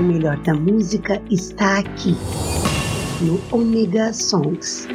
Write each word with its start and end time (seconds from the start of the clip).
O 0.00 0.02
melhor 0.02 0.38
da 0.38 0.54
música 0.54 1.22
está 1.30 1.80
aqui, 1.80 2.16
no 3.20 3.38
Omega 3.54 4.14
Songs. 4.14 4.88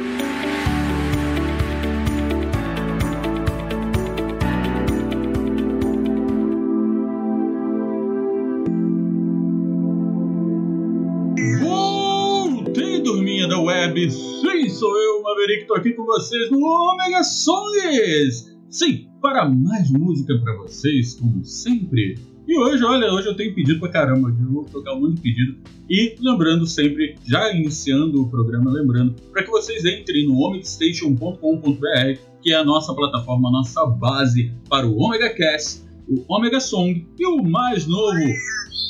Voltei, 11.60 13.00
turminha 13.04 13.46
da 13.46 13.60
web. 13.60 14.10
Sim, 14.10 14.68
sou 14.70 14.98
eu, 14.98 15.22
Maverick, 15.22 15.68
tô 15.68 15.74
aqui 15.74 15.92
com 15.92 16.04
vocês 16.04 16.50
no 16.50 16.58
Omega 16.58 17.22
Songs. 17.22 18.52
Sim, 18.68 19.06
para 19.22 19.48
mais 19.48 19.88
música 19.88 20.36
para 20.42 20.56
vocês, 20.56 21.14
como 21.14 21.44
sempre. 21.44 22.35
E 22.46 22.56
hoje, 22.56 22.84
olha, 22.84 23.12
hoje 23.12 23.26
eu 23.26 23.34
tenho 23.34 23.52
pedido 23.52 23.80
pra 23.80 23.88
caramba, 23.88 24.28
eu 24.28 24.52
vou 24.52 24.64
tocar 24.64 24.94
um 24.94 25.00
monte 25.00 25.16
de 25.16 25.20
pedido. 25.20 25.56
E 25.90 26.14
lembrando 26.20 26.64
sempre, 26.64 27.16
já 27.26 27.52
iniciando 27.52 28.22
o 28.22 28.30
programa, 28.30 28.70
lembrando, 28.70 29.14
para 29.32 29.42
que 29.42 29.50
vocês 29.50 29.84
entrem 29.84 30.28
no 30.28 30.38
omegastation.com.br, 30.38 32.20
que 32.40 32.52
é 32.52 32.56
a 32.56 32.64
nossa 32.64 32.94
plataforma, 32.94 33.48
a 33.48 33.52
nossa 33.52 33.84
base 33.86 34.52
para 34.68 34.86
o 34.86 34.96
Omega 34.96 35.30
Cast, 35.30 35.82
o 36.08 36.24
Omega 36.32 36.60
Song 36.60 37.04
e 37.18 37.26
o 37.26 37.42
mais 37.42 37.84
novo, 37.86 38.20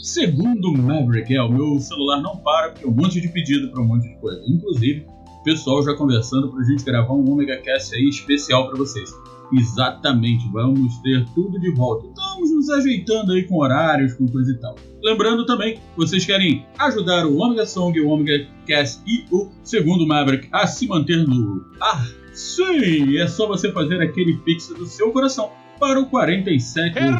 segundo 0.02 0.72
Maverick. 0.72 1.34
É, 1.34 1.40
o 1.40 1.50
meu 1.50 1.80
celular 1.80 2.20
não 2.20 2.36
para, 2.36 2.72
porque 2.72 2.84
é 2.84 2.88
um 2.88 2.94
monte 2.94 3.22
de 3.22 3.28
pedido 3.28 3.70
para 3.70 3.80
um 3.82 3.86
monte 3.86 4.06
de 4.06 4.20
coisa. 4.20 4.42
Inclusive, 4.46 5.06
pessoal 5.46 5.80
já 5.80 5.94
conversando 5.94 6.50
para 6.50 6.60
a 6.60 6.64
gente 6.64 6.84
gravar 6.84 7.14
um 7.14 7.30
Omega 7.30 7.56
Cast 7.58 7.94
aí 7.94 8.08
especial 8.08 8.66
para 8.66 8.76
vocês. 8.76 9.10
Exatamente, 9.52 10.48
vamos 10.52 10.98
ter 10.98 11.24
tudo 11.34 11.58
de 11.60 11.72
volta. 11.72 12.06
Estamos 12.08 12.50
nos 12.50 12.70
ajeitando 12.70 13.32
aí 13.32 13.44
com 13.44 13.58
horários, 13.58 14.14
com 14.14 14.26
coisa 14.26 14.50
e 14.50 14.58
tal. 14.58 14.76
Lembrando 15.02 15.46
também, 15.46 15.78
vocês 15.96 16.24
querem 16.24 16.66
ajudar 16.78 17.26
o 17.26 17.38
Omega 17.38 17.66
Song, 17.66 17.98
o 18.00 18.08
Omega 18.08 18.46
Cast 18.66 19.00
e 19.06 19.24
o 19.30 19.48
segundo 19.62 20.06
Maverick 20.06 20.48
a 20.52 20.66
se 20.66 20.86
manter 20.88 21.26
no 21.26 21.64
ar? 21.80 22.06
Sim, 22.32 23.16
é 23.18 23.26
só 23.26 23.46
você 23.46 23.72
fazer 23.72 24.00
aquele 24.02 24.36
pix 24.38 24.68
do 24.68 24.86
seu 24.86 25.12
coração 25.12 25.50
para 25.78 26.00
o 26.00 26.06
47 26.06 26.94
perdão, 26.94 27.16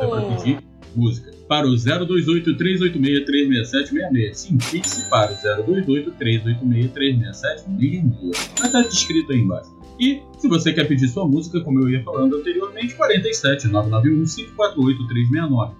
é 0.00 0.06
para 0.06 0.36
pedir 0.36 0.58
música 0.96 1.32
para 1.48 1.66
o 1.66 1.76
028 1.76 2.56
386 2.56 3.26
36766. 3.26 4.38
Sim, 4.38 4.58
pix 4.70 5.02
para 5.10 5.32
o 5.32 5.64
028 5.66 6.12
386 6.12 6.92
36766. 6.92 8.50
Vai 8.58 8.66
estar 8.66 8.82
descrito 8.82 9.32
aí 9.32 9.38
embaixo. 9.38 9.81
E 10.02 10.20
se 10.36 10.48
você 10.48 10.72
quer 10.72 10.88
pedir 10.88 11.06
sua 11.06 11.28
música, 11.28 11.60
como 11.60 11.78
eu 11.78 11.88
ia 11.88 12.02
falando 12.02 12.36
anteriormente, 12.36 12.92
47 12.96 13.68
991 13.68 14.24
548 14.24 15.06
369. 15.06 15.74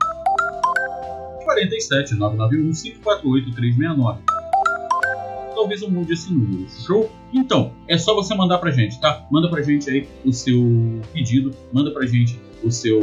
47 1.43 2.15
991 2.15 2.71
548 2.73 3.51
369. 3.51 4.23
Talvez 5.57 5.83
eu 5.83 5.91
mude 5.91 6.13
esse 6.13 6.33
número. 6.33 6.69
Show? 6.87 7.11
Então, 7.33 7.73
é 7.89 7.99
só 7.99 8.15
você 8.15 8.33
mandar 8.37 8.59
pra 8.59 8.71
gente, 8.71 9.01
tá? 9.01 9.27
Manda 9.29 9.51
pra 9.51 9.61
gente 9.61 9.91
aí 9.91 10.09
o 10.25 10.33
seu 10.33 11.01
pedido, 11.13 11.51
manda 11.73 11.91
pra 11.91 12.07
gente 12.07 12.39
o 12.63 12.71
seu 12.71 13.01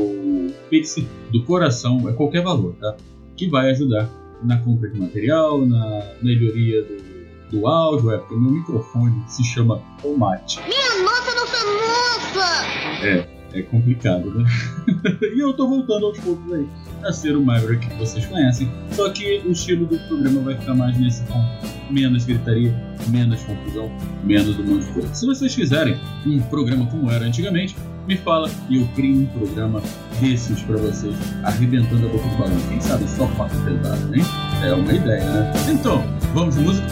Pix 0.69 0.95
do 1.33 1.43
coração, 1.43 2.07
é 2.07 2.13
qualquer 2.13 2.43
valor, 2.43 2.75
tá? 2.79 2.95
Que 3.35 3.49
vai 3.49 3.71
ajudar 3.71 4.09
na 4.41 4.57
compra 4.59 4.89
de 4.89 4.97
material, 4.97 5.65
na 5.65 6.01
melhoria 6.21 6.81
do, 6.81 7.08
do 7.49 7.67
áudio, 7.67 8.11
é 8.11 8.17
porque 8.17 8.35
meu 8.35 8.51
microfone 8.51 9.23
se 9.27 9.43
chama 9.43 9.81
Tomate. 10.01 10.59
Minha 10.67 11.03
nossa, 11.03 11.35
nossa, 11.35 11.57
nossa! 11.65 13.05
É, 13.05 13.27
é 13.53 13.61
complicado, 13.63 14.31
né? 14.31 14.45
e 15.35 15.39
eu 15.39 15.53
tô 15.53 15.67
voltando 15.67 16.07
aos 16.07 16.19
poucos 16.19 16.53
aí 16.53 16.67
a 17.03 17.11
ser 17.11 17.35
o 17.35 17.41
Maverick 17.41 17.87
que 17.87 17.95
vocês 17.95 18.25
conhecem, 18.25 18.69
só 18.91 19.09
que 19.09 19.41
o 19.45 19.51
estilo 19.51 19.85
do 19.85 19.97
programa 20.07 20.41
vai 20.41 20.57
ficar 20.57 20.75
mais 20.75 20.97
nesse 20.99 21.23
tom. 21.25 21.43
Menos 21.89 22.25
gritaria, 22.25 22.71
menos 23.07 23.41
confusão, 23.43 23.91
menos 24.23 24.59
um 24.59 24.63
monte 24.63 24.85
de 24.85 24.93
coisa. 24.93 25.13
Se 25.13 25.25
vocês 25.25 25.55
quiserem 25.55 25.97
um 26.25 26.39
programa 26.41 26.85
como 26.85 27.09
era 27.09 27.25
antigamente, 27.25 27.75
me 28.07 28.17
fala 28.17 28.49
e 28.69 28.77
eu 28.77 28.87
crio 28.95 29.21
um 29.21 29.25
programa 29.27 29.81
desses 30.19 30.61
pra 30.61 30.77
vocês, 30.77 31.15
arrebentando 31.43 32.05
a 32.07 32.09
boca 32.09 32.27
do 32.27 32.37
balão. 32.37 32.59
Quem 32.67 32.81
sabe 32.81 33.07
só 33.07 33.25
papo 33.37 33.55
pesado, 33.63 34.15
hein? 34.15 34.23
É 34.63 34.73
uma 34.73 34.93
ideia, 34.93 35.23
né? 35.23 35.53
Então, 35.71 36.03
vamos 36.33 36.55
de 36.55 36.61
música? 36.61 36.87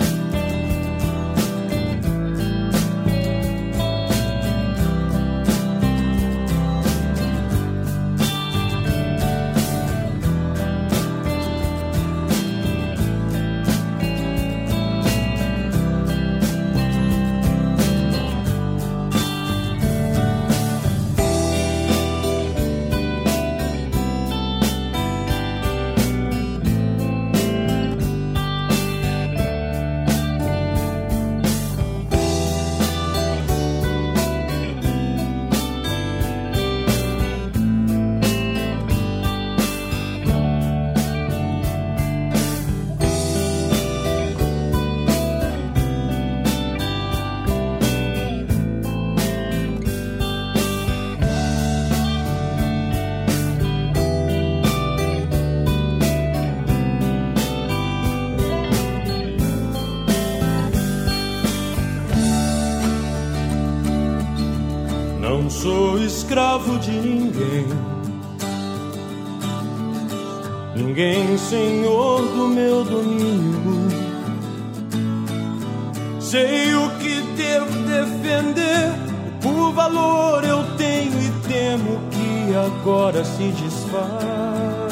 Se 83.23 83.51
desfaz. 83.51 84.88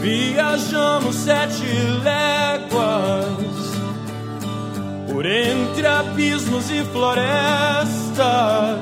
Viajamos 0.00 1.14
sete 1.14 1.64
léguas 2.02 3.52
por 5.06 5.24
entre 5.26 5.86
abismos 5.86 6.70
e 6.70 6.82
florestas. 6.84 8.80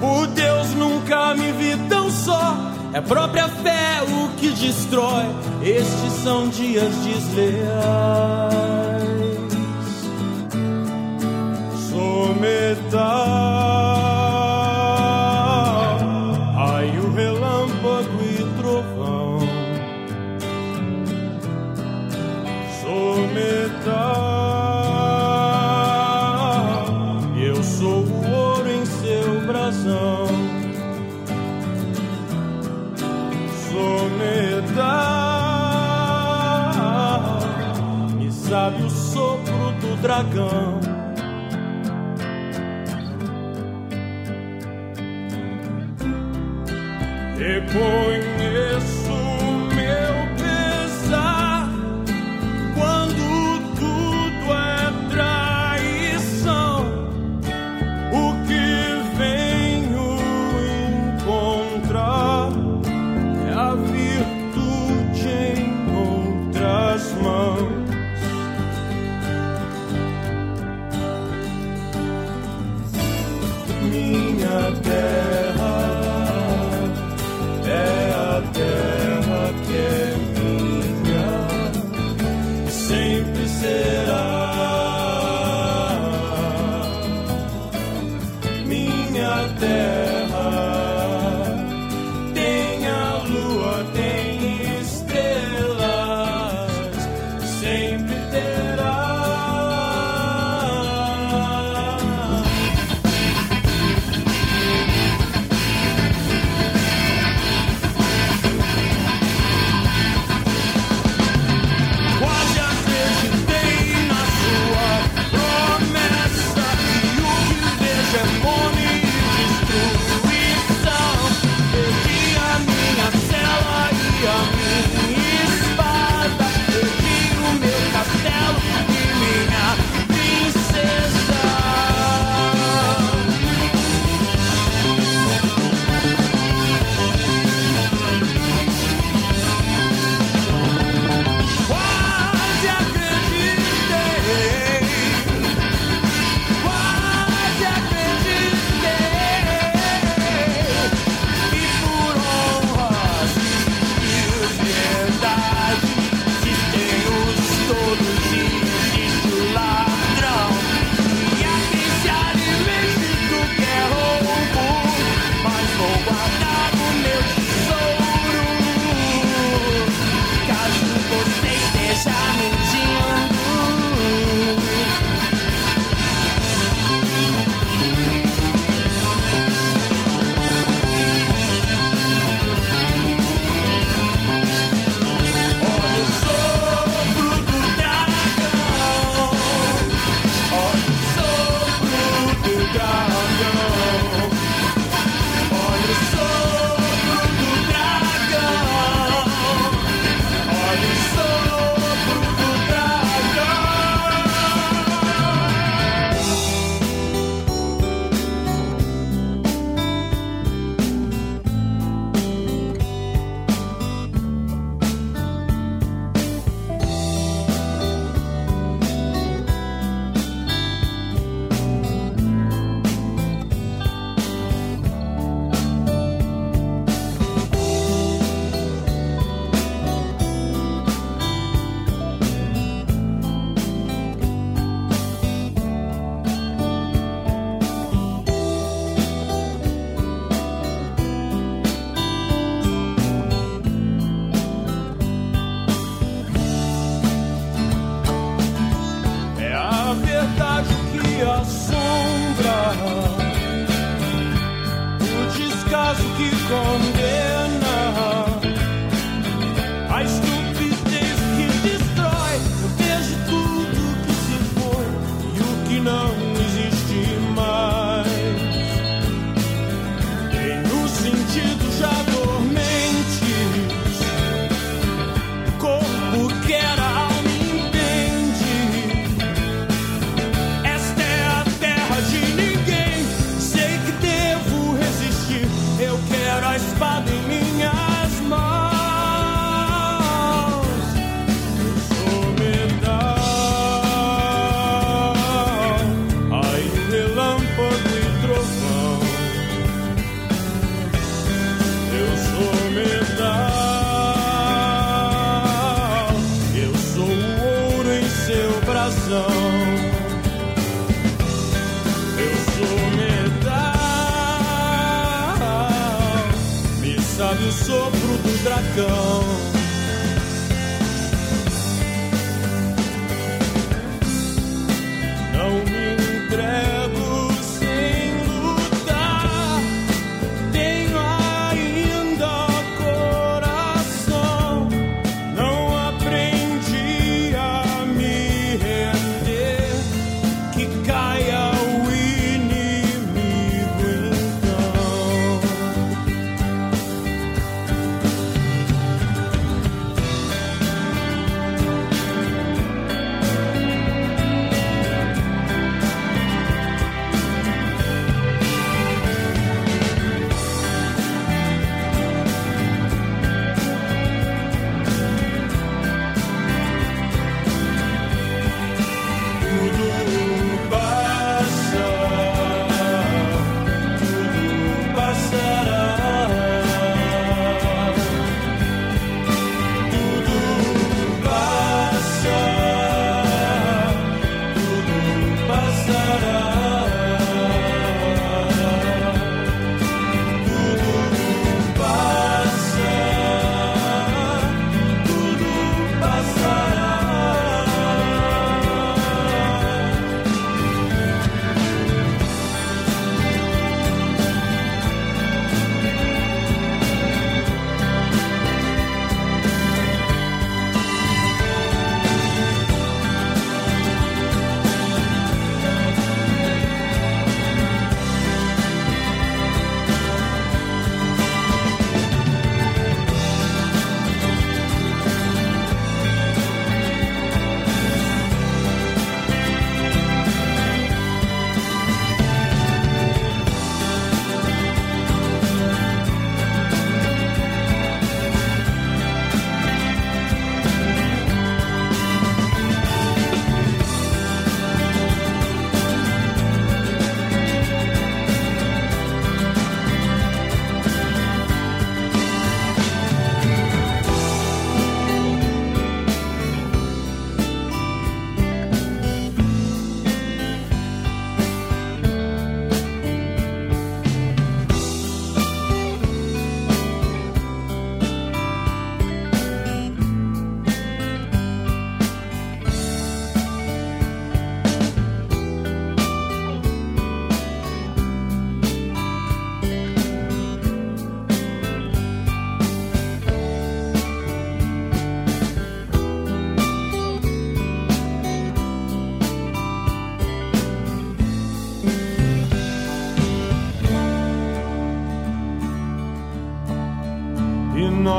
Por 0.00 0.26
Deus 0.28 0.68
nunca 0.74 1.34
me 1.34 1.52
vi 1.52 1.76
tão 1.88 2.10
só. 2.10 2.56
É 2.94 3.00
própria 3.00 3.48
fé 3.48 4.02
o 4.02 4.28
que 4.38 4.48
destrói. 4.50 5.26
Estes 5.62 6.12
são 6.22 6.48
dias 6.48 6.94
desleais. 6.96 8.52
Sou 11.90 12.34
metal. 12.34 14.11
Sopro 40.12 40.50
do 47.38 48.21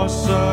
nossa 0.03 0.52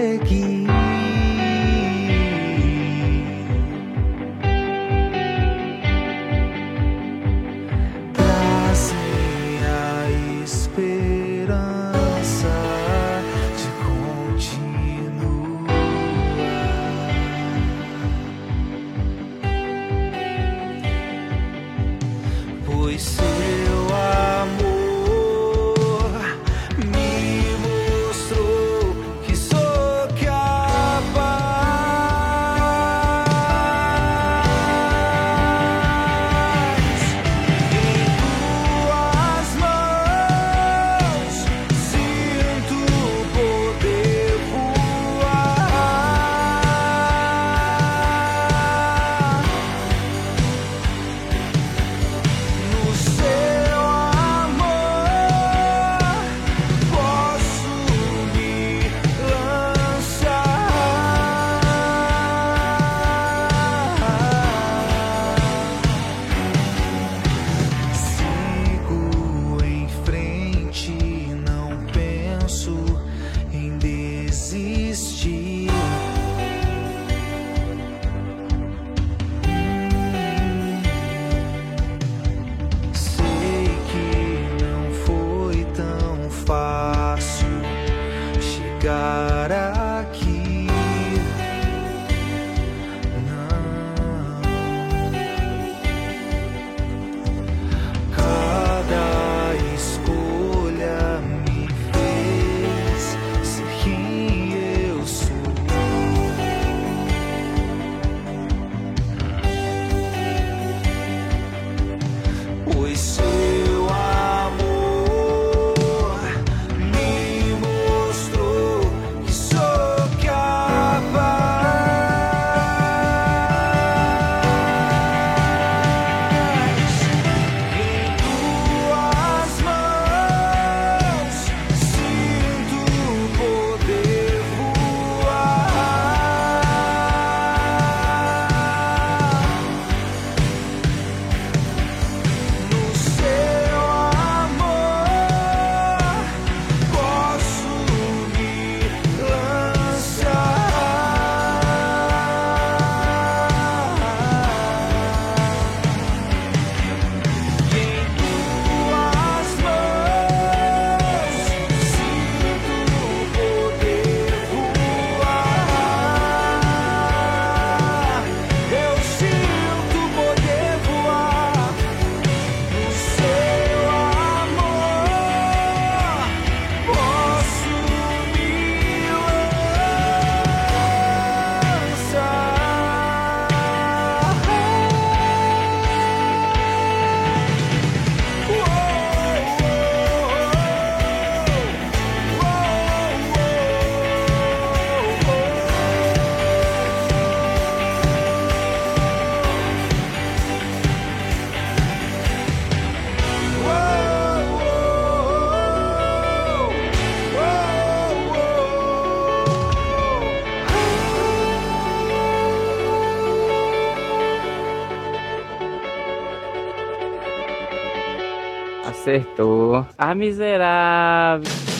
Acertou. 219.11 219.85
Ah, 219.97 220.15
miserável. 220.15 221.70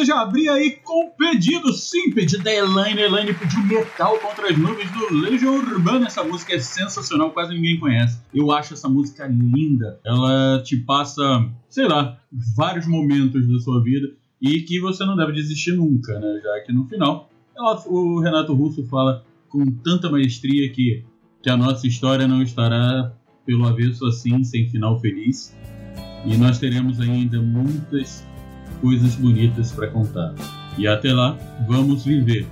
Sequência 0.00 0.04
já 0.06 0.20
abri 0.20 0.48
aí 0.48 0.70
com 0.82 1.10
pedido, 1.10 1.72
sim, 1.72 2.10
pedido 2.12 2.42
da 2.42 2.52
Elaine. 2.52 3.00
Elaine 3.00 3.34
pediu 3.34 3.62
Metal 3.64 4.18
contra 4.18 4.50
as 4.50 4.56
Nuvens 4.58 4.90
do 4.92 5.14
Legião 5.14 5.54
Urbana. 5.56 6.06
Essa 6.06 6.24
música 6.24 6.54
é 6.54 6.58
sensacional, 6.58 7.30
quase 7.30 7.54
ninguém 7.54 7.78
conhece. 7.78 8.18
Eu 8.34 8.50
acho 8.52 8.74
essa 8.74 8.88
música 8.88 9.26
linda. 9.26 10.00
Ela 10.04 10.62
te 10.62 10.76
passa, 10.76 11.22
sei 11.68 11.86
lá, 11.86 12.18
vários 12.56 12.86
momentos 12.86 13.46
da 13.46 13.58
sua 13.60 13.82
vida 13.82 14.08
e 14.40 14.60
que 14.62 14.80
você 14.80 15.04
não 15.04 15.16
deve 15.16 15.32
desistir 15.32 15.72
nunca, 15.72 16.18
né? 16.18 16.40
Já 16.42 16.60
que 16.64 16.72
no 16.72 16.86
final, 16.86 17.28
ela- 17.56 17.82
o 17.86 18.20
Renato 18.20 18.54
Russo 18.54 18.84
fala 18.86 19.24
com 19.48 19.64
tanta 19.84 20.08
maestria 20.10 20.70
que, 20.72 21.04
que 21.42 21.50
a 21.50 21.56
nossa 21.56 21.86
história 21.86 22.26
não 22.26 22.42
estará 22.42 23.12
pelo 23.44 23.66
avesso 23.66 24.06
assim, 24.06 24.42
sem 24.44 24.68
final 24.70 24.98
feliz. 25.00 25.54
E 26.24 26.36
nós 26.36 26.58
teremos 26.58 27.00
ainda 27.00 27.40
muitas 27.40 28.24
coisas 28.80 29.14
bonitas 29.14 29.72
para 29.72 29.88
contar. 29.88 30.34
E 30.78 30.86
até 30.86 31.12
lá, 31.12 31.38
vamos 31.68 32.04
viver. 32.04 32.46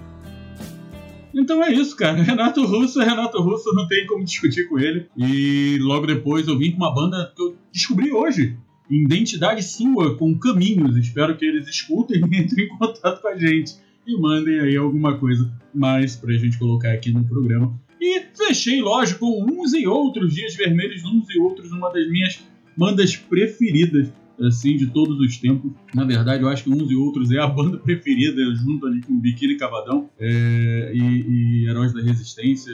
Então 1.35 1.63
é 1.63 1.73
isso, 1.73 1.97
cara. 1.97 2.21
Renato 2.23 2.65
Russo 2.65 3.01
é 3.01 3.05
Renato 3.05 3.41
Russo, 3.41 3.73
não 3.75 3.87
tem 3.87 4.07
como 4.07 4.25
discutir 4.25 4.69
com 4.69 4.79
ele. 4.79 5.07
E 5.17 5.79
logo 5.81 6.07
depois 6.07 6.49
eu 6.49 6.59
vim 6.59 6.73
com 6.73 6.79
uma 6.79 6.95
banda 6.95 7.33
que 7.35 7.43
eu 7.43 7.57
descobri 7.73 8.13
hoje. 8.13 8.57
Identidade 8.91 9.63
Sua, 9.63 10.17
com 10.17 10.39
Caminhos. 10.39 10.97
Espero 10.97 11.37
que 11.37 11.45
eles 11.45 11.69
escutem 11.69 12.21
e 12.21 12.25
entrem 12.41 12.67
em 12.67 12.69
contato 12.79 13.21
com 13.21 13.29
a 13.29 13.37
gente. 13.37 13.75
e 14.07 14.19
mandem 14.19 14.61
aí 14.61 14.77
alguma 14.77 15.19
coisa 15.19 15.53
mais 15.75 16.17
pra 16.17 16.33
gente 16.33 16.59
colocar 16.59 16.93
aqui 16.93 17.11
no 17.11 17.25
programa. 17.25 17.79
E 18.01 18.23
fechei, 18.35 18.81
lógico, 18.81 19.27
uns 19.27 19.75
e 19.75 19.87
outros 19.87 20.35
Dias 20.35 20.55
Vermelhos, 20.55 21.05
uns 21.05 21.29
e 21.31 21.39
outros, 21.39 21.73
uma 21.73 21.93
das 21.93 22.09
minhas 22.09 22.41
bandas 22.77 23.17
preferidas, 23.17 24.09
assim, 24.41 24.77
de 24.77 24.87
todos 24.87 25.19
os 25.21 25.37
tempos. 25.39 25.73
Na 25.95 26.05
verdade, 26.05 26.43
eu 26.43 26.49
acho 26.49 26.65
que 26.65 26.71
uns 26.71 26.91
e 26.91 26.95
outros 26.95 27.31
é 27.31 27.39
a 27.39 27.47
banda 27.49 27.79
preferida, 27.79 28.43
junto 28.55 28.87
ali 28.87 29.01
com 29.03 29.19
Biquíni 29.19 29.57
Cavadão 29.57 30.09
é, 30.19 30.93
e, 30.95 31.63
e 31.63 31.69
Heróis 31.69 31.93
da 31.93 32.01
Resistência. 32.01 32.73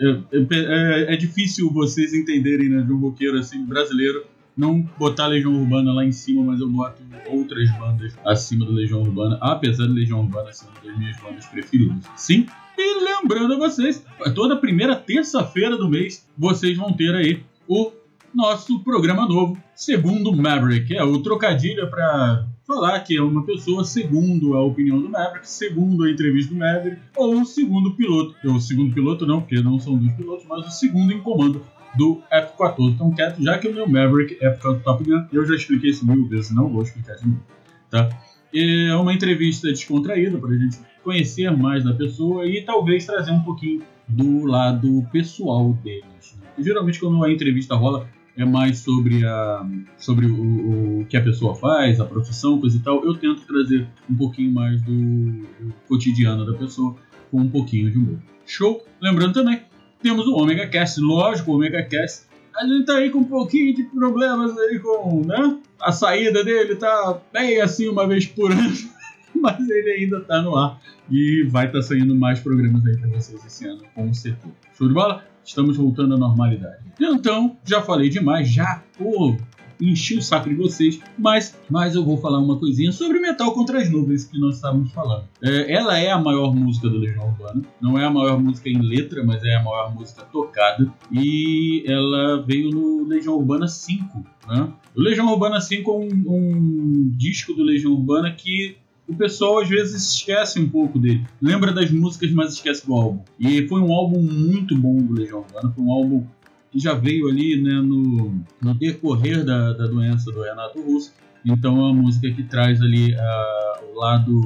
É, 0.00 0.08
é, 0.32 0.46
é, 0.52 1.14
é 1.14 1.16
difícil 1.16 1.70
vocês 1.72 2.12
entenderem, 2.12 2.68
né, 2.68 2.82
de 2.82 2.92
um 2.92 2.98
roqueiro 2.98 3.38
assim, 3.38 3.64
brasileiro, 3.64 4.24
não 4.56 4.82
botar 4.98 5.26
Legião 5.28 5.54
Urbana 5.54 5.92
lá 5.92 6.04
em 6.04 6.12
cima, 6.12 6.42
mas 6.42 6.60
eu 6.60 6.68
boto 6.68 7.02
outras 7.30 7.70
bandas 7.78 8.14
acima 8.24 8.66
do 8.66 8.72
Legião 8.72 9.00
Urbana, 9.00 9.38
apesar 9.40 9.86
de 9.86 9.92
Legião 9.92 10.20
Urbana 10.20 10.52
ser 10.52 10.66
uma 10.66 10.90
das 10.90 10.98
minhas 10.98 11.16
bandas 11.20 11.46
preferidas. 11.46 11.96
Sim, 12.16 12.46
e 12.76 13.04
lembrando 13.04 13.54
a 13.54 13.56
vocês, 13.58 14.04
toda 14.34 14.56
primeira 14.56 14.96
terça-feira 14.96 15.76
do 15.76 15.88
mês, 15.88 16.28
vocês 16.36 16.76
vão 16.76 16.92
ter 16.92 17.14
aí 17.14 17.42
o 17.66 17.92
nosso 18.34 18.80
programa 18.80 19.26
novo, 19.26 19.56
segundo 19.74 20.34
Maverick. 20.34 20.94
É 20.94 21.04
o 21.04 21.22
trocadilho 21.22 21.88
para 21.90 22.46
falar 22.66 23.00
que 23.00 23.16
é 23.16 23.22
uma 23.22 23.44
pessoa 23.44 23.84
segundo 23.84 24.54
a 24.54 24.62
opinião 24.62 25.00
do 25.00 25.08
Maverick, 25.08 25.48
segundo 25.48 26.04
a 26.04 26.10
entrevista 26.10 26.52
do 26.52 26.58
Maverick, 26.58 27.00
ou 27.16 27.44
segundo 27.44 27.94
piloto. 27.94 28.34
O 28.44 28.60
segundo 28.60 28.94
piloto 28.94 29.26
não, 29.26 29.40
porque 29.40 29.60
não 29.60 29.78
são 29.78 29.96
dois 29.96 30.12
pilotos, 30.14 30.46
mas 30.48 30.66
o 30.66 30.70
segundo 30.70 31.12
em 31.12 31.20
comando 31.20 31.62
do 31.96 32.22
F-14. 32.30 32.94
Então, 32.94 33.10
quieto, 33.12 33.42
já 33.42 33.58
que 33.58 33.68
o 33.68 33.74
meu 33.74 33.86
Maverick 33.86 34.38
é 34.40 34.50
por 34.50 34.62
causa 34.62 34.78
do 34.78 34.84
Top 34.84 35.04
Gun, 35.04 35.26
eu 35.32 35.44
já 35.44 35.54
expliquei 35.54 35.90
isso 35.90 36.06
mil 36.06 36.26
vezes, 36.26 36.54
não 36.54 36.68
vou 36.68 36.82
explicar 36.82 37.16
de 37.16 37.26
novo, 37.26 37.42
tá? 37.90 38.08
É 38.54 38.94
uma 38.94 39.12
entrevista 39.12 39.68
descontraída 39.68 40.38
para 40.38 40.50
a 40.50 40.58
gente 40.58 40.78
conhecer 41.02 41.50
mais 41.50 41.84
da 41.84 41.92
pessoa 41.92 42.46
e 42.46 42.62
talvez 42.62 43.04
trazer 43.04 43.30
um 43.30 43.40
pouquinho 43.40 43.82
do 44.06 44.44
lado 44.44 45.06
pessoal 45.10 45.72
deles. 45.82 46.38
Né? 46.40 46.48
Geralmente, 46.58 47.00
quando 47.00 47.22
a 47.24 47.32
entrevista 47.32 47.74
rola, 47.74 48.06
é 48.36 48.44
mais 48.44 48.78
sobre, 48.78 49.26
a, 49.26 49.66
sobre 49.98 50.26
o, 50.26 51.00
o, 51.00 51.06
que 51.06 51.16
a 51.16 51.22
pessoa 51.22 51.54
faz, 51.54 52.00
a 52.00 52.04
profissão, 52.04 52.60
coisa 52.60 52.76
e 52.76 52.80
tal. 52.80 53.04
Eu 53.04 53.14
tento 53.14 53.46
trazer 53.46 53.86
um 54.08 54.14
pouquinho 54.14 54.52
mais 54.52 54.80
do, 54.82 55.46
cotidiano 55.86 56.46
da 56.46 56.56
pessoa 56.56 56.96
com 57.30 57.40
um 57.40 57.48
pouquinho 57.48 57.90
de 57.90 57.98
humor. 57.98 58.18
Show? 58.46 58.84
Lembrando 59.00 59.34
também, 59.34 59.62
temos 60.02 60.26
o 60.26 60.34
Omega 60.34 60.66
Cast, 60.66 61.00
lógico, 61.00 61.52
o 61.52 61.56
Omega 61.56 61.82
Cast. 61.82 62.26
A 62.56 62.66
gente 62.66 62.84
tá 62.84 62.96
aí 62.96 63.10
com 63.10 63.20
um 63.20 63.24
pouquinho 63.24 63.74
de 63.74 63.84
problemas 63.84 64.56
aí 64.58 64.78
com, 64.78 65.24
né? 65.24 65.58
A 65.80 65.90
saída 65.90 66.44
dele 66.44 66.76
tá 66.76 67.20
bem 67.32 67.60
assim 67.60 67.88
uma 67.88 68.06
vez 68.06 68.26
por 68.26 68.50
ano, 68.50 68.72
mas 69.34 69.68
ele 69.68 69.90
ainda 69.90 70.20
tá 70.20 70.42
no 70.42 70.56
ar 70.56 70.80
e 71.10 71.42
vai 71.44 71.66
estar 71.66 71.78
tá 71.78 71.82
saindo 71.82 72.14
mais 72.14 72.40
programas 72.40 72.84
aí 72.86 72.96
para 72.96 73.08
vocês 73.08 73.44
esse 73.44 73.66
ano, 73.66 73.82
com 73.94 74.12
certeza. 74.12 74.54
Show 74.76 74.88
de 74.88 74.94
bola? 74.94 75.24
Estamos 75.44 75.76
voltando 75.76 76.14
à 76.14 76.18
normalidade. 76.18 76.84
Então, 77.00 77.56
já 77.64 77.82
falei 77.82 78.08
demais, 78.08 78.48
já 78.48 78.82
pô, 78.96 79.36
enchi 79.82 80.16
o 80.16 80.22
saco 80.22 80.48
de 80.48 80.54
vocês, 80.54 81.00
mas, 81.18 81.58
mas 81.68 81.94
eu 81.94 82.04
vou 82.04 82.16
falar 82.16 82.38
uma 82.38 82.58
coisinha 82.58 82.92
sobre 82.92 83.18
Metal 83.18 83.52
contra 83.52 83.80
as 83.80 83.90
Nuvens 83.90 84.24
que 84.24 84.38
nós 84.38 84.56
estávamos 84.56 84.92
falando. 84.92 85.24
É, 85.42 85.72
ela 85.72 85.98
é 85.98 86.10
a 86.10 86.18
maior 86.18 86.54
música 86.54 86.88
do 86.88 86.98
Legião 86.98 87.26
Urbana, 87.26 87.62
não 87.80 87.98
é 87.98 88.04
a 88.04 88.10
maior 88.10 88.40
música 88.40 88.68
em 88.68 88.80
letra, 88.80 89.24
mas 89.24 89.42
é 89.42 89.56
a 89.56 89.62
maior 89.62 89.92
música 89.92 90.22
tocada, 90.22 90.92
e 91.10 91.84
ela 91.86 92.42
veio 92.42 92.70
no 92.70 93.04
Legião 93.06 93.34
Urbana 93.34 93.66
5. 93.66 94.24
Né? 94.48 94.72
O 94.94 95.00
Legião 95.00 95.26
Urbana 95.26 95.60
5 95.60 95.90
é 95.90 95.94
um, 95.94 96.08
um 96.26 97.10
disco 97.16 97.52
do 97.52 97.62
Legião 97.62 97.92
Urbana 97.92 98.32
que 98.32 98.76
o 99.06 99.14
pessoal 99.14 99.60
às 99.60 99.68
vezes 99.68 100.14
esquece 100.14 100.60
um 100.60 100.68
pouco 100.68 100.98
dele. 100.98 101.26
Lembra 101.40 101.72
das 101.72 101.90
músicas, 101.90 102.30
mas 102.32 102.54
esquece 102.54 102.86
do 102.86 102.94
álbum. 102.94 103.22
E 103.38 103.66
foi 103.68 103.80
um 103.80 103.92
álbum 103.92 104.20
muito 104.22 104.76
bom 104.76 104.96
do 104.96 105.12
Legião 105.12 105.40
Urbana, 105.40 105.72
foi 105.74 105.84
um 105.84 105.90
álbum 105.90 106.26
que 106.70 106.78
já 106.78 106.94
veio 106.94 107.28
ali 107.28 107.60
né, 107.60 107.74
no, 107.74 108.34
no 108.60 108.74
decorrer 108.74 109.44
da, 109.44 109.72
da 109.72 109.86
doença 109.86 110.30
do 110.32 110.42
Renato 110.42 110.80
Russo. 110.80 111.12
Então 111.44 111.76
é 111.76 111.80
uma 111.80 111.94
música 111.94 112.30
que 112.30 112.44
traz 112.44 112.80
ali 112.80 113.12
uh, 113.12 113.92
o 113.92 113.98
lado 113.98 114.40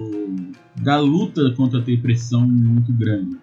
da 0.75 0.99
luta 0.99 1.53
contra 1.53 1.79
a 1.79 1.83
depressão 1.83 2.47
muito 2.47 2.93
grande. 2.93 3.37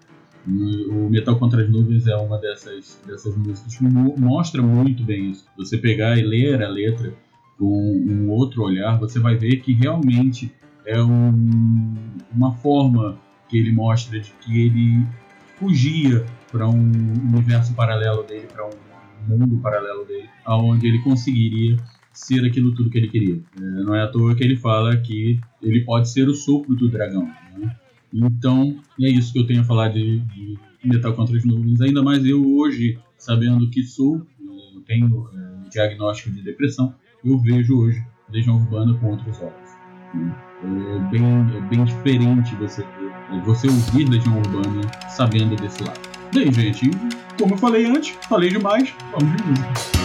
O 0.46 1.10
Metal 1.10 1.38
contra 1.40 1.64
as 1.64 1.70
Nuvens 1.70 2.06
é 2.06 2.16
uma 2.18 2.38
dessas, 2.38 3.00
dessas 3.08 3.38
músicas 3.38 3.78
que 3.78 3.84
mostra 3.84 4.62
muito 4.62 5.02
bem 5.04 5.32
isso. 5.32 5.46
Você 5.56 5.78
pegar 5.78 6.18
e 6.18 6.22
ler 6.22 6.62
a 6.62 6.68
letra 6.68 7.14
com 7.58 7.66
um 7.66 8.30
outro 8.30 8.64
olhar, 8.64 9.00
você 9.00 9.20
vai 9.20 9.38
ver 9.38 9.62
que 9.62 9.74
realmente 9.74 10.52
é 10.86 11.02
um, 11.02 11.96
uma 12.34 12.54
forma 12.54 13.18
que 13.50 13.58
ele 13.58 13.72
mostra 13.72 14.20
de 14.20 14.32
que 14.42 14.62
ele 14.66 15.06
fugia 15.58 16.26
para 16.52 16.68
um 16.68 16.92
universo 17.34 17.74
paralelo 17.74 18.24
dele, 18.24 18.48
para 18.52 18.66
um 18.66 18.72
mundo 19.28 19.58
paralelo 19.58 20.06
dele, 20.06 20.30
aonde 20.46 20.88
ele 20.88 21.00
conseguiria 21.00 21.78
ser 22.12 22.46
aquilo 22.46 22.74
tudo 22.74 22.90
que 22.90 22.98
ele 22.98 23.10
queria. 23.10 23.42
É, 23.58 23.62
não 23.84 23.96
é 23.96 24.04
à 24.04 24.08
toa 24.08 24.36
que 24.36 24.44
ele 24.44 24.56
fala 24.56 24.96
que 24.98 25.40
ele 25.62 25.82
pode 25.82 26.10
ser 26.10 26.28
o 26.28 26.34
sopro 26.34 26.76
do 26.76 26.90
dragão. 26.90 27.26
Né? 27.58 27.76
Então, 28.14 28.80
é 29.02 29.10
isso 29.10 29.34
que 29.34 29.40
eu 29.40 29.48
tenho 29.48 29.62
a 29.62 29.64
falar 29.64 29.90
de, 29.90 30.20
de 30.20 30.60
Metal 30.84 31.14
contra 31.14 31.36
as 31.36 31.46
Nuvens. 31.46 31.82
Ainda 31.82 32.04
mais 32.04 32.26
eu 32.26 32.46
hoje, 32.56 33.00
sabendo 33.18 33.70
que 33.70 33.84
sou, 33.84 34.26
eu 34.76 34.82
tenho 34.82 35.30
é, 35.34 35.70
diagnóstico 35.70 36.32
de 36.32 36.42
depressão, 36.42 36.94
eu 37.24 37.38
vejo 37.40 37.80
hoje 37.80 38.04
Legião 38.30 38.58
Urbana 38.58 38.94
com 38.96 39.12
outros 39.12 39.40
olhos. 39.40 40.53
É 40.64 41.00
bem, 41.10 41.24
é 41.58 41.62
bem 41.62 41.84
diferente 41.84 42.56
você, 42.56 42.86
você 43.44 43.68
ouvir 43.68 44.10
Legião 44.10 44.38
Urbana 44.38 44.82
sabendo 45.10 45.56
desse 45.58 45.84
lado. 45.84 46.00
Bem, 46.34 46.52
gente, 46.52 46.90
como 47.38 47.54
eu 47.54 47.58
falei 47.58 47.86
antes, 47.86 48.18
falei 48.28 48.50
demais, 48.50 48.94
vamos 49.12 49.36
de 49.36 49.44
música. 49.44 50.03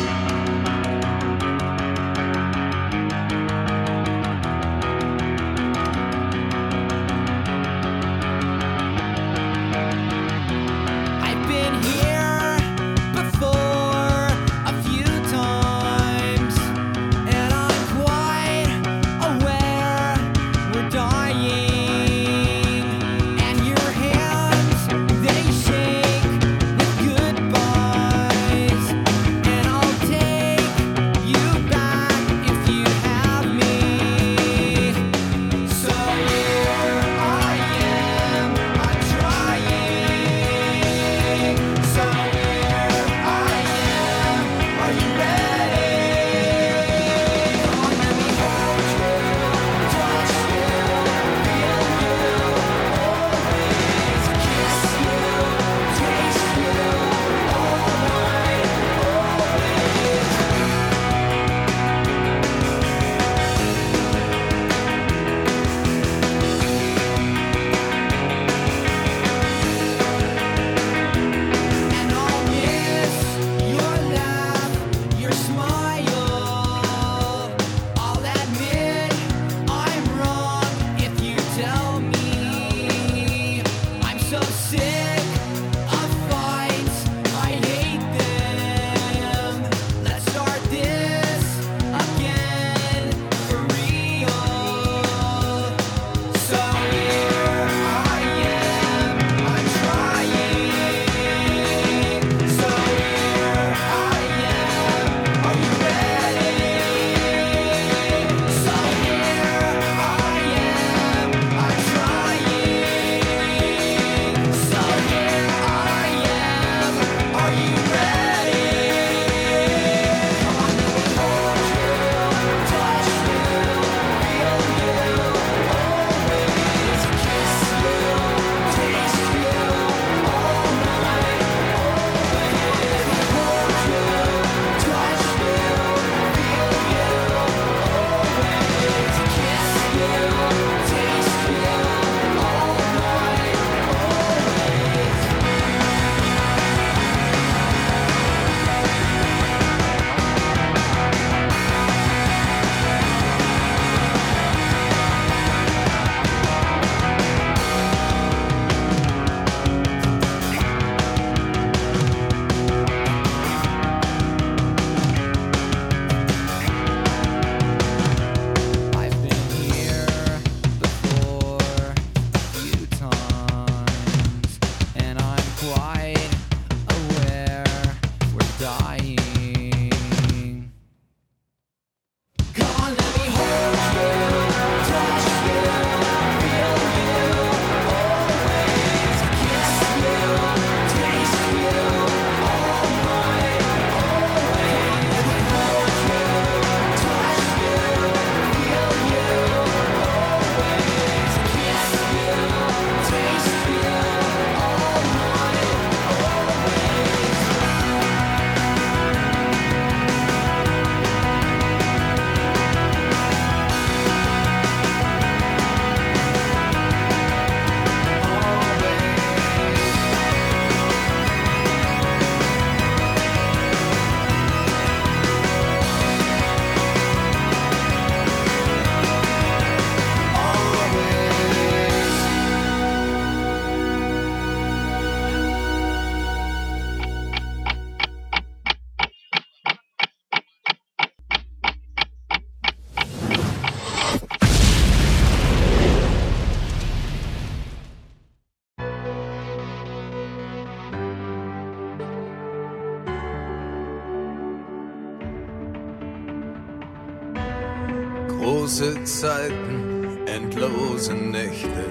Große 258.48 259.04
Zeiten, 259.04 260.26
endlose 260.26 261.12
Nächte, 261.12 261.84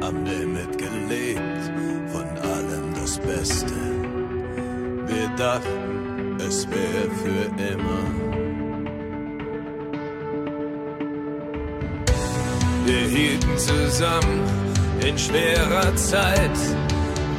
am 0.00 0.24
Limit 0.24 0.78
gelebt, 0.78 1.64
von 2.12 2.28
allem 2.48 2.94
das 2.94 3.18
Beste. 3.18 3.74
Wir 5.08 5.28
dachten, 5.36 6.36
es 6.38 6.64
wäre 6.70 7.10
für 7.22 7.46
immer. 7.72 8.06
Wir 12.84 13.08
hielten 13.08 13.58
zusammen 13.58 14.44
in 15.04 15.18
schwerer 15.18 15.96
Zeit, 15.96 16.56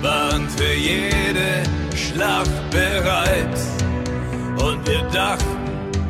waren 0.02 0.50
für 0.50 0.74
jede 0.74 1.64
Schlacht 1.96 2.70
bereit. 2.72 3.60
Und 4.60 4.86
wir 4.86 5.04
dachten, 5.14 5.58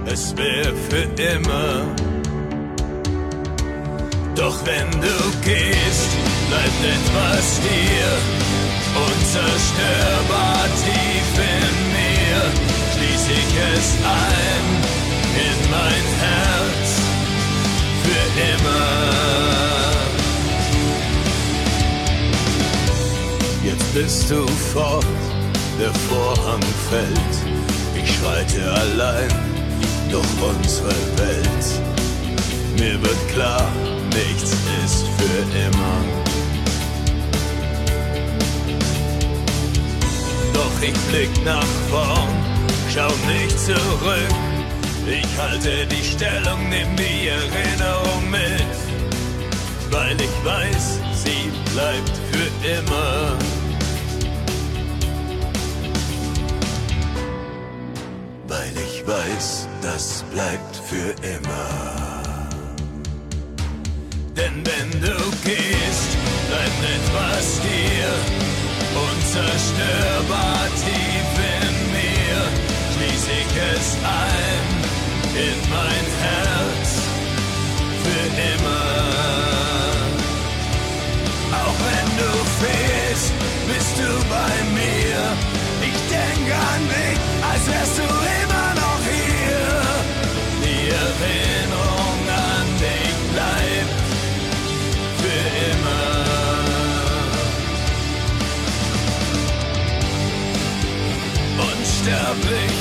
es 0.08 0.36
wäre 0.36 0.74
für 0.90 1.04
immer. 1.22 2.07
Doch 4.38 4.64
wenn 4.66 4.92
du 4.92 5.18
gehst, 5.44 6.12
bleibt 6.48 6.84
etwas 6.86 7.60
hier, 7.60 8.12
unzerstörbar 8.94 10.64
tief 10.84 11.30
in 11.42 11.74
mir. 11.96 12.42
Schließ 12.94 13.24
ich 13.32 13.52
es 13.74 13.88
ein 14.06 14.66
in 15.34 15.60
mein 15.72 16.06
Herz 16.22 16.88
für 18.04 18.28
immer. 18.54 19.08
Jetzt 23.64 23.90
bist 23.96 24.30
du 24.30 24.46
fort, 24.72 25.06
der 25.80 25.94
Vorhang 26.12 26.66
fällt. 26.92 27.36
Ich 27.96 28.08
schreite 28.18 28.72
allein 28.72 29.32
durch 30.12 30.32
unsere 30.42 30.96
Welt. 31.18 31.66
Mir 32.80 33.02
wird 33.02 33.30
klar, 33.34 33.68
nichts 34.18 34.52
ist 34.84 35.06
für 35.18 35.42
immer. 35.66 35.98
Doch 40.54 40.82
ich 40.82 40.98
blick 41.10 41.46
nach 41.46 41.72
vorn, 41.90 42.30
schau 42.94 43.12
nicht 43.28 43.58
zurück. 43.60 44.34
Ich 45.08 45.38
halte 45.38 45.86
die 45.88 46.04
Stellung, 46.04 46.70
nimm 46.70 46.96
die 46.96 47.28
Erinnerung 47.28 48.30
mit, 48.30 48.76
weil 49.92 50.18
ich 50.20 50.38
weiß, 50.44 51.00
sie 51.24 51.52
bleibt 51.74 52.16
für 52.32 52.50
immer. 52.80 53.38
Weil 58.48 58.74
ich 58.86 59.08
weiß, 59.08 59.68
das 59.82 60.24
bleibt 60.32 60.76
für 60.76 61.12
immer. 61.26 61.97
Wenn 64.92 65.02
du 65.02 65.18
gehst, 65.44 66.18
bleibt 66.48 66.84
etwas 66.84 67.60
hier, 67.62 68.14
unzerstörbar 68.96 70.68
tief 70.76 71.32
in 71.62 71.92
mir. 71.92 72.40
Schließ 72.94 73.26
ich 73.28 73.52
es 73.76 73.98
ein 74.04 74.66
in 75.36 75.60
mein 75.70 76.06
Herz 76.22 77.02
für 78.04 78.28
immer. 78.54 79.57
Unsterblich 102.30 102.72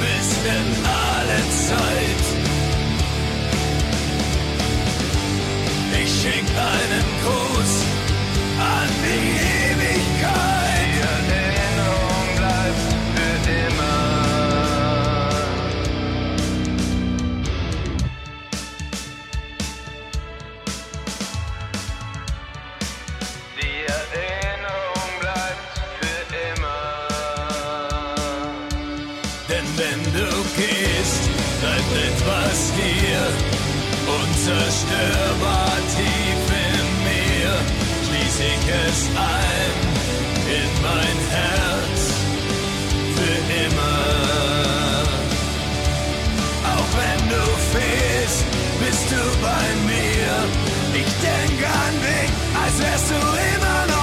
bis 0.00 0.36
in 0.44 0.84
alle 0.84 1.50
Zeit. 1.50 2.11
Unzerstörbar 35.02 35.76
tief 35.96 36.44
in 36.66 36.86
mir. 37.04 37.52
Schließ 38.06 38.36
ich 38.40 38.64
es 38.86 39.08
ein 39.16 39.74
in 40.48 40.70
mein 40.82 41.18
Herz 41.30 42.00
für 43.16 43.38
immer. 43.64 45.02
Auch 46.74 46.90
wenn 46.98 47.22
du 47.28 47.42
fehlst, 47.72 48.44
bist 48.80 49.10
du 49.10 49.22
bei 49.40 49.64
mir. 49.86 50.32
Ich 50.94 51.12
denk 51.20 51.58
an 51.64 51.94
dich, 52.00 52.30
als 52.62 52.78
wärst 52.82 53.10
du 53.10 53.14
immer 53.14 53.96
noch 53.96 54.01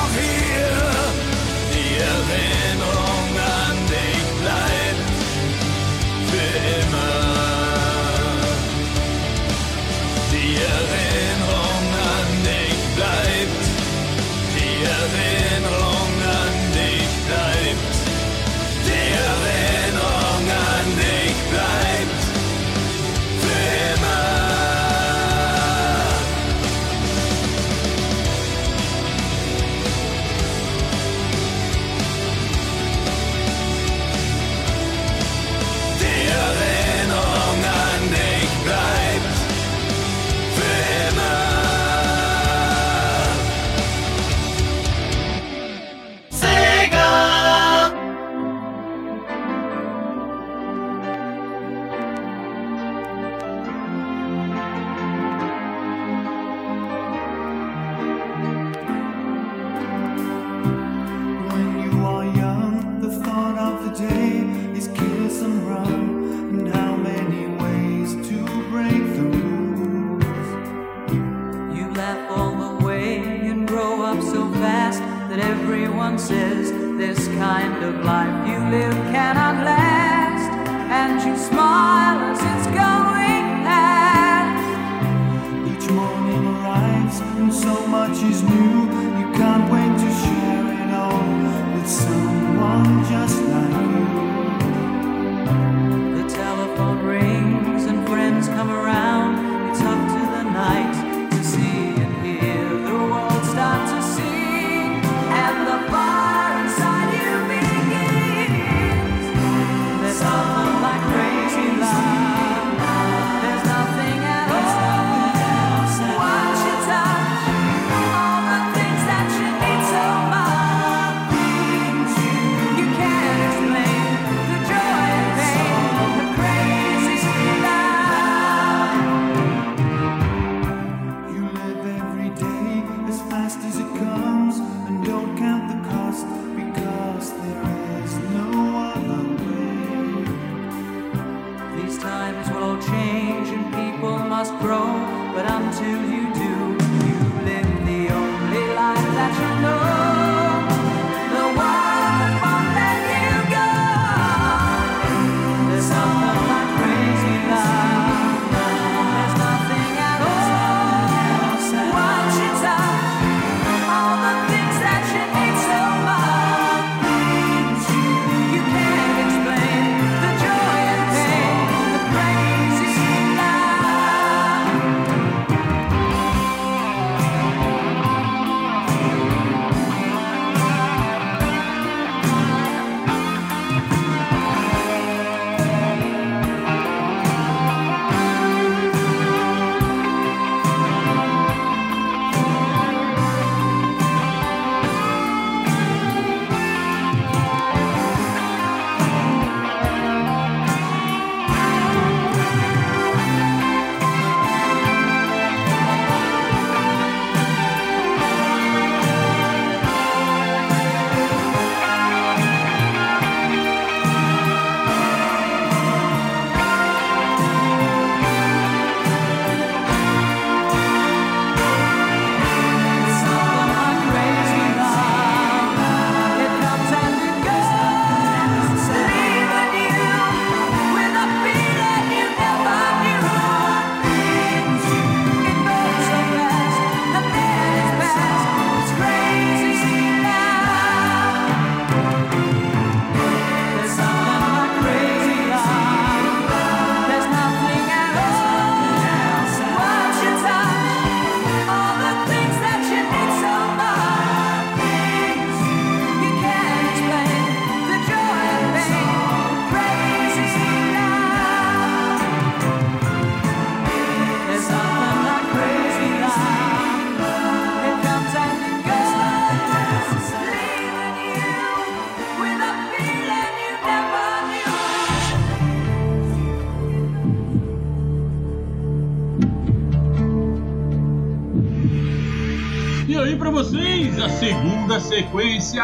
segunda 284.39 285.01
sequência 285.01 285.83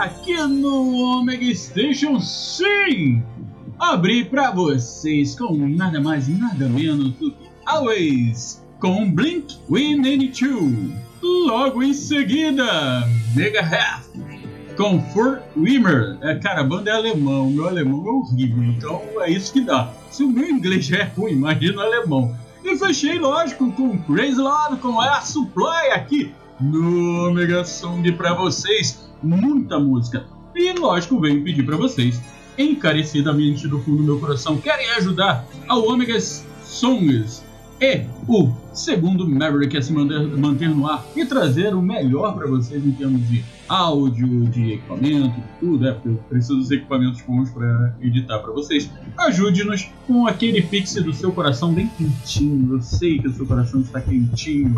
aqui 0.00 0.36
no 0.42 1.20
Omega 1.20 1.54
Station 1.54 2.18
sim! 2.18 3.22
Abri 3.78 4.24
pra 4.24 4.50
vocês 4.50 5.38
com 5.38 5.54
nada 5.54 6.00
mais 6.00 6.26
nada 6.26 6.68
menos 6.68 7.12
do 7.12 7.30
que 7.30 7.48
Always 7.64 8.60
com 8.80 9.08
Blink 9.08 9.56
182. 9.68 10.94
Logo 11.22 11.80
em 11.80 11.94
seguida, 11.94 13.06
Megadeth 13.36 14.02
com 14.76 15.00
For 15.12 15.40
Wimmer. 15.56 16.18
É, 16.22 16.34
cara, 16.34 16.62
a 16.62 16.64
banda 16.64 16.90
é 16.90 16.94
alemão, 16.94 17.50
meu 17.50 17.68
alemão 17.68 18.04
é 18.04 18.10
horrível, 18.10 18.64
então 18.64 19.00
é 19.20 19.30
isso 19.30 19.52
que 19.52 19.60
dá. 19.60 19.92
Se 20.10 20.24
o 20.24 20.28
meu 20.28 20.50
inglês 20.50 20.86
já 20.86 20.98
é 20.98 21.04
ruim, 21.04 21.34
imagina 21.34 21.78
o 21.78 21.84
alemão. 21.84 22.36
E 22.64 22.76
fechei, 22.76 23.16
lógico, 23.16 23.70
com 23.70 23.96
Crazy 23.98 24.40
Love, 24.40 24.78
com 24.78 25.00
Air 25.00 25.24
Supply 25.24 25.92
aqui 25.92 26.34
no 26.60 27.28
Omega 27.28 27.64
Song 27.64 28.10
pra 28.12 28.34
vocês. 28.34 29.08
Muita 29.22 29.78
música. 29.78 30.24
E 30.54 30.72
lógico, 30.72 31.20
venho 31.20 31.42
pedir 31.42 31.64
pra 31.64 31.76
vocês, 31.76 32.20
encarecidamente 32.56 33.66
do 33.66 33.80
fundo 33.80 33.98
do 33.98 34.04
meu 34.04 34.20
coração, 34.20 34.56
querem 34.58 34.88
ajudar 34.92 35.44
ao 35.68 35.88
Omega 35.88 36.20
Songs 36.20 37.44
e 37.80 38.06
o 38.28 38.52
segundo 38.72 39.28
Maverick 39.28 39.76
a 39.76 39.82
se 39.82 39.92
manter, 39.92 40.20
manter 40.38 40.68
no 40.68 40.86
ar 40.86 41.04
e 41.16 41.26
trazer 41.26 41.74
o 41.74 41.82
melhor 41.82 42.34
para 42.34 42.46
vocês 42.46 42.84
em 42.84 42.92
termos 42.92 43.28
de 43.28 43.44
áudio, 43.68 44.46
de 44.46 44.74
equipamento, 44.74 45.42
tudo, 45.58 45.86
é, 45.88 45.92
porque 45.92 46.08
eu 46.08 46.16
preciso 46.28 46.56
dos 46.56 46.70
equipamentos 46.70 47.20
bons 47.22 47.50
para 47.50 47.96
editar 48.00 48.38
para 48.38 48.52
vocês. 48.52 48.90
Ajude-nos 49.18 49.90
com 50.06 50.26
aquele 50.26 50.62
pix 50.62 50.94
do 50.94 51.12
seu 51.12 51.32
coração 51.32 51.72
bem 51.72 51.88
quentinho. 51.98 52.74
Eu 52.74 52.82
sei 52.82 53.18
que 53.18 53.28
o 53.28 53.32
seu 53.32 53.46
coração 53.46 53.80
está 53.80 54.00
quentinho. 54.00 54.74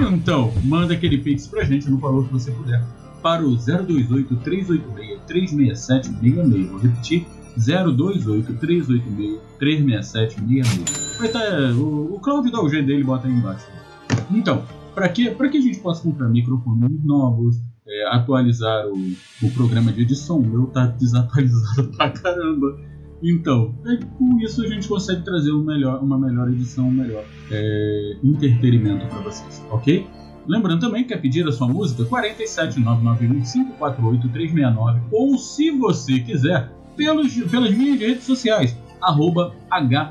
Então, 0.00 0.52
manda 0.64 0.94
aquele 0.94 1.18
pix 1.18 1.46
pra 1.46 1.64
gente 1.64 1.90
no 1.90 1.98
valor 1.98 2.26
que 2.26 2.32
você 2.32 2.50
puder 2.50 2.82
para 3.24 3.42
o 3.42 3.56
028 3.56 4.36
386 4.36 5.20
367 5.26 6.08
66. 6.08 6.68
Vou 6.68 6.78
repetir. 6.78 7.26
028 7.56 8.54
386 8.54 9.40
367 9.58 10.34
66. 10.34 11.16
Vai 11.18 11.28
tá, 11.28 11.40
o, 11.74 12.14
o 12.14 12.20
Claudio 12.20 12.50
dá 12.50 12.60
o 12.60 12.68
jeito 12.68 12.86
dele 12.86 13.00
e 13.00 13.04
bota 13.04 13.26
aí 13.26 13.32
embaixo. 13.32 13.66
Então, 14.30 14.64
para 14.94 15.08
que, 15.08 15.30
pra 15.30 15.48
que 15.48 15.56
a 15.56 15.60
gente 15.60 15.78
possa 15.78 16.02
comprar 16.02 16.28
microfones 16.28 17.02
novos, 17.04 17.56
é, 17.86 18.08
atualizar 18.14 18.86
o, 18.88 19.12
o 19.42 19.50
programa 19.52 19.92
de 19.92 20.02
edição, 20.02 20.40
meu 20.40 20.66
tá 20.66 20.86
desatualizado 20.86 21.84
pra 21.96 22.10
caramba. 22.10 22.76
Então, 23.24 23.74
é, 23.86 23.96
com 24.18 24.38
isso 24.40 24.62
a 24.62 24.68
gente 24.68 24.86
consegue 24.86 25.22
trazer 25.22 25.50
um 25.50 25.64
melhor, 25.64 26.02
uma 26.02 26.18
melhor 26.18 26.50
edição, 26.50 26.88
um 26.88 26.90
melhor 26.90 27.24
é, 27.50 28.16
entretenimento 28.22 29.06
para 29.06 29.20
vocês, 29.20 29.64
ok? 29.70 30.06
Lembrando 30.46 30.80
também 30.80 31.04
que 31.04 31.08
quer 31.08 31.22
pedir 31.22 31.48
a 31.48 31.52
sua 31.52 31.66
música 31.66 32.04
47991548369 32.04 35.00
ou 35.10 35.38
se 35.38 35.70
você 35.70 36.20
quiser 36.20 36.70
pelos, 36.94 37.34
pelas 37.44 37.74
minhas 37.74 37.98
redes 37.98 38.24
sociais 38.24 38.76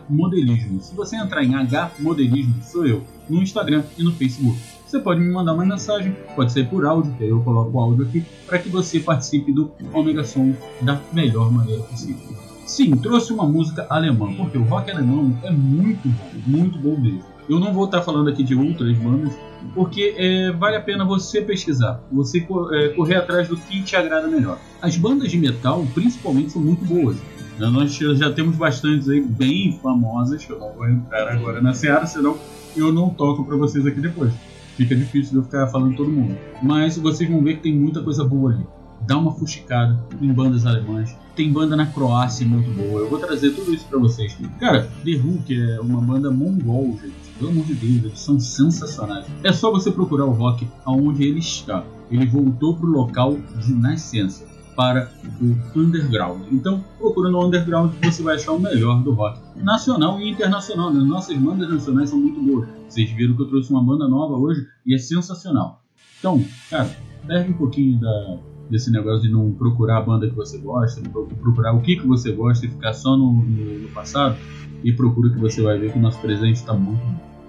hmodelismo. 0.09 0.81
Se 0.81 0.95
você 0.95 1.15
entrar 1.15 1.43
em 1.43 1.53
hmodelismo, 1.99 2.55
sou 2.63 2.87
eu, 2.87 3.03
no 3.29 3.43
Instagram 3.43 3.83
e 3.97 4.03
no 4.03 4.11
Facebook. 4.11 4.59
Você 4.87 4.99
pode 4.99 5.19
me 5.19 5.31
mandar 5.31 5.53
uma 5.53 5.65
mensagem, 5.65 6.15
pode 6.35 6.51
ser 6.51 6.67
por 6.67 6.85
áudio, 6.85 7.13
que 7.13 7.23
aí 7.23 7.29
eu 7.29 7.41
coloco 7.41 7.75
o 7.75 7.79
áudio 7.79 8.05
aqui, 8.05 8.23
para 8.45 8.59
que 8.59 8.69
você 8.69 8.99
participe 8.99 9.51
do 9.51 9.71
Omega 9.91 10.23
Som 10.23 10.53
da 10.81 11.01
melhor 11.11 11.51
maneira 11.51 11.81
possível. 11.83 12.52
Sim, 12.65 12.91
trouxe 12.91 13.33
uma 13.33 13.45
música 13.45 13.85
alemã, 13.89 14.33
porque 14.35 14.57
o 14.57 14.63
rock 14.63 14.89
alemão 14.89 15.37
é 15.43 15.51
muito 15.51 16.07
bom, 16.07 16.29
muito 16.47 16.79
bom 16.79 16.97
mesmo. 16.97 17.23
Eu 17.49 17.59
não 17.59 17.73
vou 17.73 17.85
estar 17.85 18.01
falando 18.01 18.29
aqui 18.29 18.41
de 18.41 18.55
outras 18.55 18.97
bandas, 18.97 19.33
porque 19.73 20.15
é, 20.17 20.51
vale 20.51 20.77
a 20.77 20.81
pena 20.81 21.03
você 21.03 21.41
pesquisar, 21.41 22.01
você 22.11 22.45
é, 22.71 22.89
correr 22.89 23.15
atrás 23.15 23.49
do 23.49 23.57
que 23.57 23.83
te 23.83 23.95
agrada 23.95 24.27
melhor. 24.27 24.59
As 24.81 24.95
bandas 24.95 25.29
de 25.29 25.37
metal, 25.37 25.85
principalmente, 25.93 26.51
são 26.51 26.61
muito 26.61 26.85
boas. 26.85 27.17
Né, 27.59 27.67
Nós 27.67 27.93
já 27.95 28.31
temos 28.31 28.55
bastantes 28.55 29.09
aí 29.09 29.21
bem 29.21 29.77
famosas, 29.81 30.43
que 30.45 30.51
eu 30.51 30.59
não 30.59 30.71
vou 30.71 30.87
entrar 30.87 31.27
agora 31.29 31.61
na 31.61 31.73
seara, 31.73 32.05
senão 32.05 32.37
eu 32.75 32.93
não 32.93 33.09
toco 33.09 33.43
para 33.43 33.57
vocês 33.57 33.85
aqui 33.85 33.99
depois. 33.99 34.33
Fica 34.77 34.95
difícil 34.95 35.31
de 35.33 35.37
eu 35.37 35.43
ficar 35.43 35.67
falando 35.67 35.95
todo 35.95 36.09
mundo. 36.09 36.35
Mas 36.61 36.97
vocês 36.97 37.29
vão 37.29 37.43
ver 37.43 37.57
que 37.57 37.63
tem 37.63 37.75
muita 37.75 38.01
coisa 38.01 38.23
boa 38.23 38.51
ali. 38.51 38.65
Dá 39.05 39.17
uma 39.17 39.31
fuxicada 39.31 39.99
em 40.21 40.31
bandas 40.31 40.65
alemãs. 40.65 41.15
Tem 41.35 41.51
banda 41.51 41.75
na 41.75 41.85
Croácia 41.85 42.45
muito 42.45 42.69
boa. 42.71 43.01
Eu 43.01 43.09
vou 43.09 43.19
trazer 43.19 43.51
tudo 43.51 43.73
isso 43.73 43.85
pra 43.87 43.99
vocês. 43.99 44.37
Cara, 44.59 44.83
The 45.03 45.19
que 45.45 45.59
é 45.59 45.79
uma 45.81 45.99
banda 45.99 46.29
mongol, 46.29 46.97
gente. 47.01 47.13
Pelo 47.37 47.49
amor 47.49 47.65
de 47.65 47.73
Deus, 47.73 48.03
eles 48.05 48.19
são 48.19 48.39
sensacionais. 48.39 49.25
É 49.43 49.51
só 49.51 49.71
você 49.71 49.91
procurar 49.91 50.25
o 50.25 50.31
rock 50.31 50.67
aonde 50.85 51.23
ele 51.23 51.39
está. 51.39 51.83
Ele 52.11 52.25
voltou 52.27 52.75
pro 52.75 52.87
local 52.87 53.37
de 53.57 53.73
nascença. 53.73 54.45
para 54.75 55.11
o 55.39 55.79
underground. 55.79 56.41
Então, 56.51 56.83
procura 56.97 57.29
no 57.29 57.45
underground 57.45 57.93
você 58.03 58.23
vai 58.23 58.35
achar 58.35 58.53
o 58.53 58.59
melhor 58.59 59.03
do 59.03 59.13
rock 59.13 59.39
nacional 59.55 60.19
e 60.19 60.29
internacional. 60.29 60.89
As 60.89 60.95
nossas 60.95 61.37
bandas 61.37 61.69
nacionais 61.69 62.09
são 62.09 62.19
muito 62.19 62.41
boas. 62.41 62.67
Vocês 62.89 63.09
viram 63.11 63.35
que 63.35 63.41
eu 63.43 63.47
trouxe 63.47 63.71
uma 63.71 63.83
banda 63.83 64.07
nova 64.07 64.33
hoje 64.35 64.65
e 64.85 64.95
é 64.95 64.97
sensacional. 64.97 65.83
Então, 66.19 66.43
cara, 66.69 66.89
perde 67.27 67.51
um 67.51 67.57
pouquinho 67.57 67.99
da, 67.99 68.37
desse 68.69 68.91
negócio 68.91 69.21
de 69.21 69.29
não 69.29 69.51
procurar 69.51 69.97
a 69.97 70.01
banda 70.01 70.27
que 70.27 70.35
você 70.35 70.57
gosta, 70.57 71.01
procurar 71.41 71.73
o 71.73 71.81
que, 71.81 71.97
que 71.97 72.07
você 72.07 72.31
gosta 72.31 72.65
e 72.65 72.69
ficar 72.69 72.93
só 72.93 73.15
no, 73.15 73.31
no, 73.31 73.79
no 73.79 73.89
passado 73.89 74.37
e 74.83 74.91
procura 74.91 75.29
que 75.29 75.39
você 75.39 75.61
vai 75.61 75.77
ver 75.77 75.91
que 75.91 75.97
o 75.97 76.01
nosso 76.01 76.19
presente 76.19 76.55
está 76.55 76.73
muito. 76.73 77.01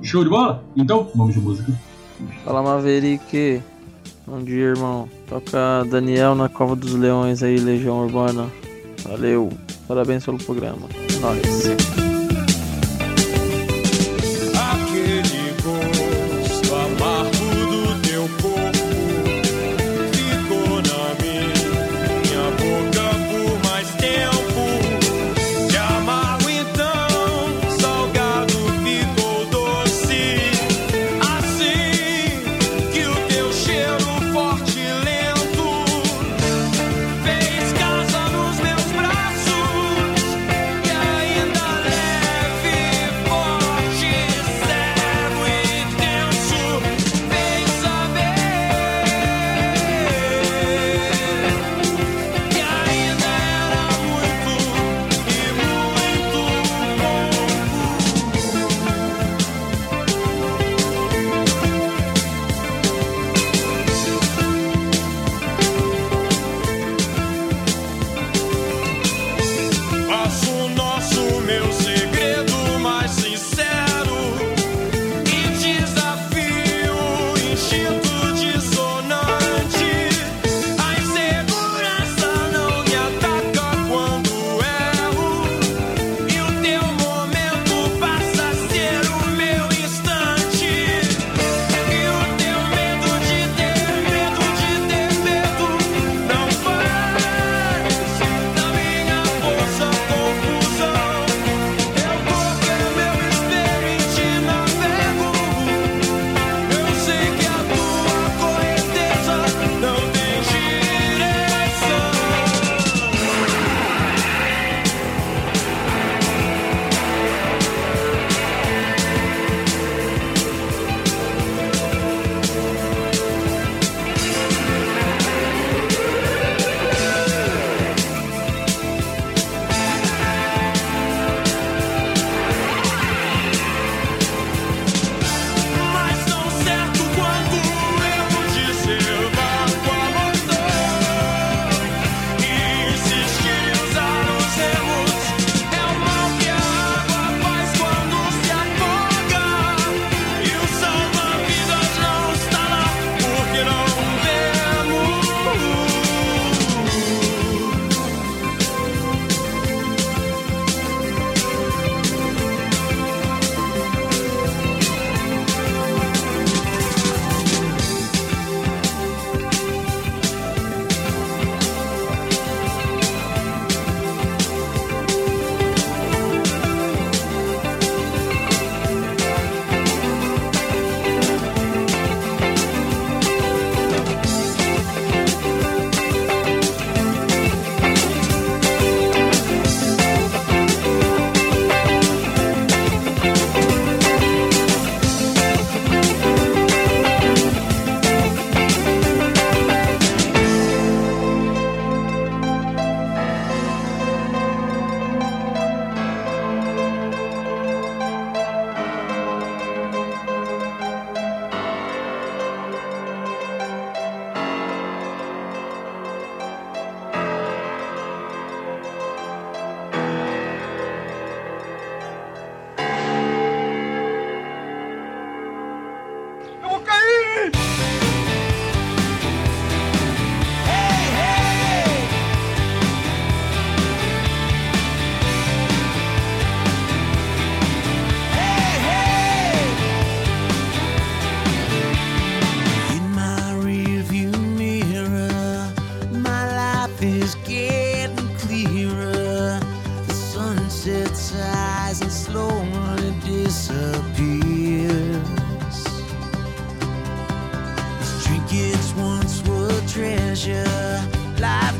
Show 0.02 0.22
de 0.22 0.30
bola? 0.30 0.62
Então, 0.76 1.10
vamos 1.14 1.34
de 1.34 1.40
música. 1.40 1.72
Fala 2.44 2.62
Maverick. 2.62 3.62
Bom 4.26 4.42
dia, 4.42 4.66
irmão. 4.66 5.08
Toca 5.28 5.84
Daniel 5.90 6.34
na 6.34 6.48
Cova 6.48 6.76
dos 6.76 6.94
Leões 6.94 7.42
aí, 7.42 7.58
Legião 7.58 8.04
Urbana. 8.04 8.48
Valeu. 9.02 9.50
Parabéns 9.86 10.24
pelo 10.24 10.38
programa. 10.38 10.88
Nós. 11.20 12.03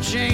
change. 0.05 0.34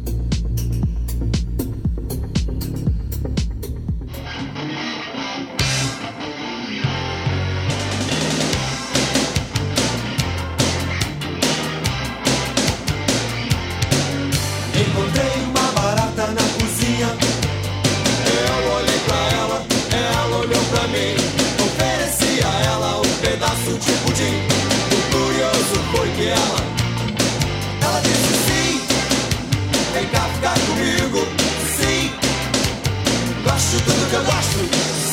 Que 34.11 34.15
eu 34.17 34.23
gosto, 34.25 34.59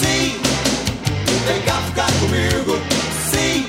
sim. 0.00 0.40
Vem 1.46 1.62
cá 1.62 1.80
ficar 1.86 2.10
comigo, 2.18 2.80
sim. 3.30 3.64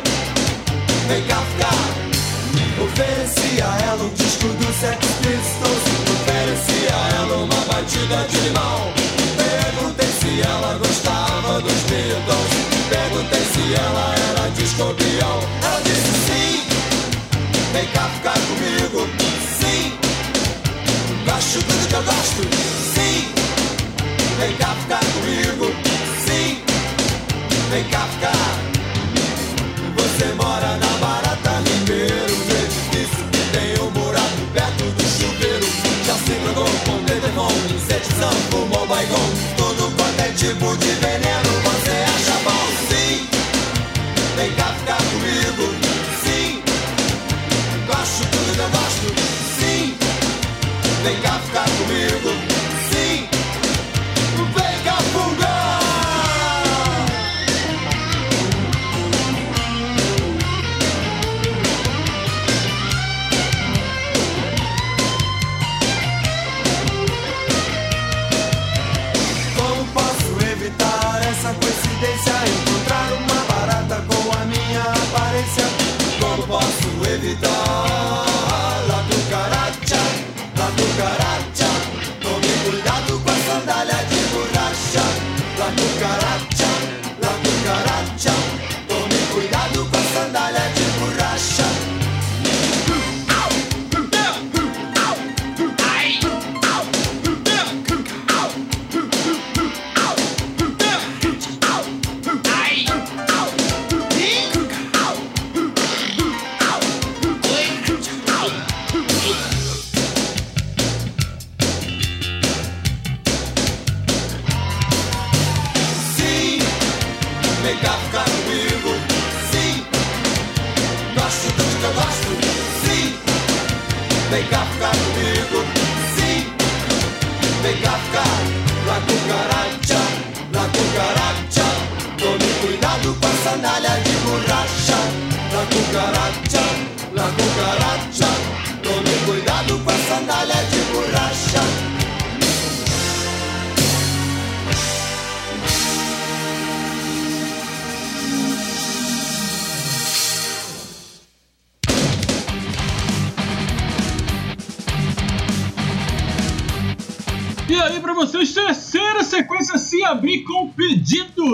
Vem 1.08 1.24
cá 1.28 1.38
ficar. 1.52 2.84
Ofereci 2.84 3.62
a 3.62 3.92
ela 3.92 4.04
um 4.04 4.14
disco 4.16 4.48
do 4.48 4.74
Sex 4.74 4.98
Pistols. 5.22 5.84
Ofereci 6.16 6.88
a 6.92 7.16
ela 7.18 7.38
uma 7.44 7.62
batida 7.66 8.26
de 8.28 8.40
limão. 8.40 8.92
Perguntei 9.38 10.08
se 10.08 10.42
ela 10.42 10.80
gostava 10.80 11.62
dos 11.62 11.82
Beatles. 11.84 12.52
Perguntei 12.90 13.46
se 13.54 13.74
ela 13.76 14.16
era 14.32 14.50
discobião 14.50 15.40
Ela 15.62 15.82
disse 15.84 16.12
sim. 16.26 16.64
Vem 17.72 17.86
cá 17.94 18.10
ficar 18.16 18.40
comigo. 18.50 19.08
Sim. 19.60 19.94
Gosto 21.24 21.64
tudo 21.64 21.88
que 21.88 21.94
eu 21.94 22.04
gosto 22.04 22.79
Vem 24.40 24.56
cá 24.56 24.74
ficar 24.76 25.00
comigo. 25.00 25.66
Sim. 26.26 26.64
Vem 27.70 27.84
cá 27.90 28.08
ficar. 28.08 28.60
Você 29.98 30.34
mora 30.36 30.78
na 30.78 30.88
Barata 31.00 31.62
Ribeiro. 31.70 32.36
No 32.48 32.56
edifício 32.56 33.26
que 33.32 33.42
tem 33.52 33.84
um 33.86 33.92
buraco 33.92 34.42
perto 34.54 34.84
do 34.86 35.04
chuveiro. 35.04 35.68
Já 36.06 36.16
se 36.16 36.32
drogou 36.32 36.70
com 36.86 37.04
telefone, 37.04 37.76
insetizão, 37.76 38.32
fumou 38.50 38.88
baigon 38.88 39.30
Tudo 39.58 39.92
quanto 39.98 40.20
é 40.22 40.32
tipo 40.32 40.76
de 40.78 40.88
veneno 40.88 41.50
você 41.64 41.92
acha 41.92 42.40
bom? 42.46 42.66
Sim, 42.90 43.28
vem 44.38 44.52
cá 44.54 44.74
ficar 44.80 44.98
comigo. 44.98 45.74
Sim, 46.24 46.64
gosto 47.88 48.26
tudo 48.32 48.54
que 48.56 48.60
eu 48.60 48.70
gosto. 48.70 49.08
Sim, 49.60 49.98
vem 51.04 51.16
cá 51.22 51.34
ficar 51.34 51.49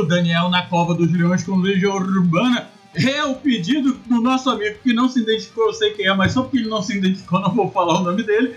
Daniel 0.06 0.50
na 0.50 0.64
Cova 0.64 0.94
dos 0.94 1.12
Leões 1.12 1.44
com 1.44 1.56
Legião 1.58 1.96
Urbana. 1.96 2.70
É 2.94 3.24
o 3.26 3.36
pedido 3.36 4.00
do 4.06 4.22
nosso 4.22 4.50
amigo 4.50 4.78
que 4.82 4.94
não 4.94 5.10
se 5.10 5.20
identificou, 5.20 5.68
eu 5.68 5.74
sei 5.74 5.92
quem 5.92 6.08
é, 6.08 6.14
mas 6.14 6.32
só 6.32 6.44
porque 6.44 6.60
ele 6.60 6.70
não 6.70 6.82
se 6.82 6.98
identificou, 6.98 7.42
não 7.42 7.54
vou 7.54 7.70
falar 7.70 8.00
o 8.00 8.04
nome 8.04 8.24
dele. 8.24 8.56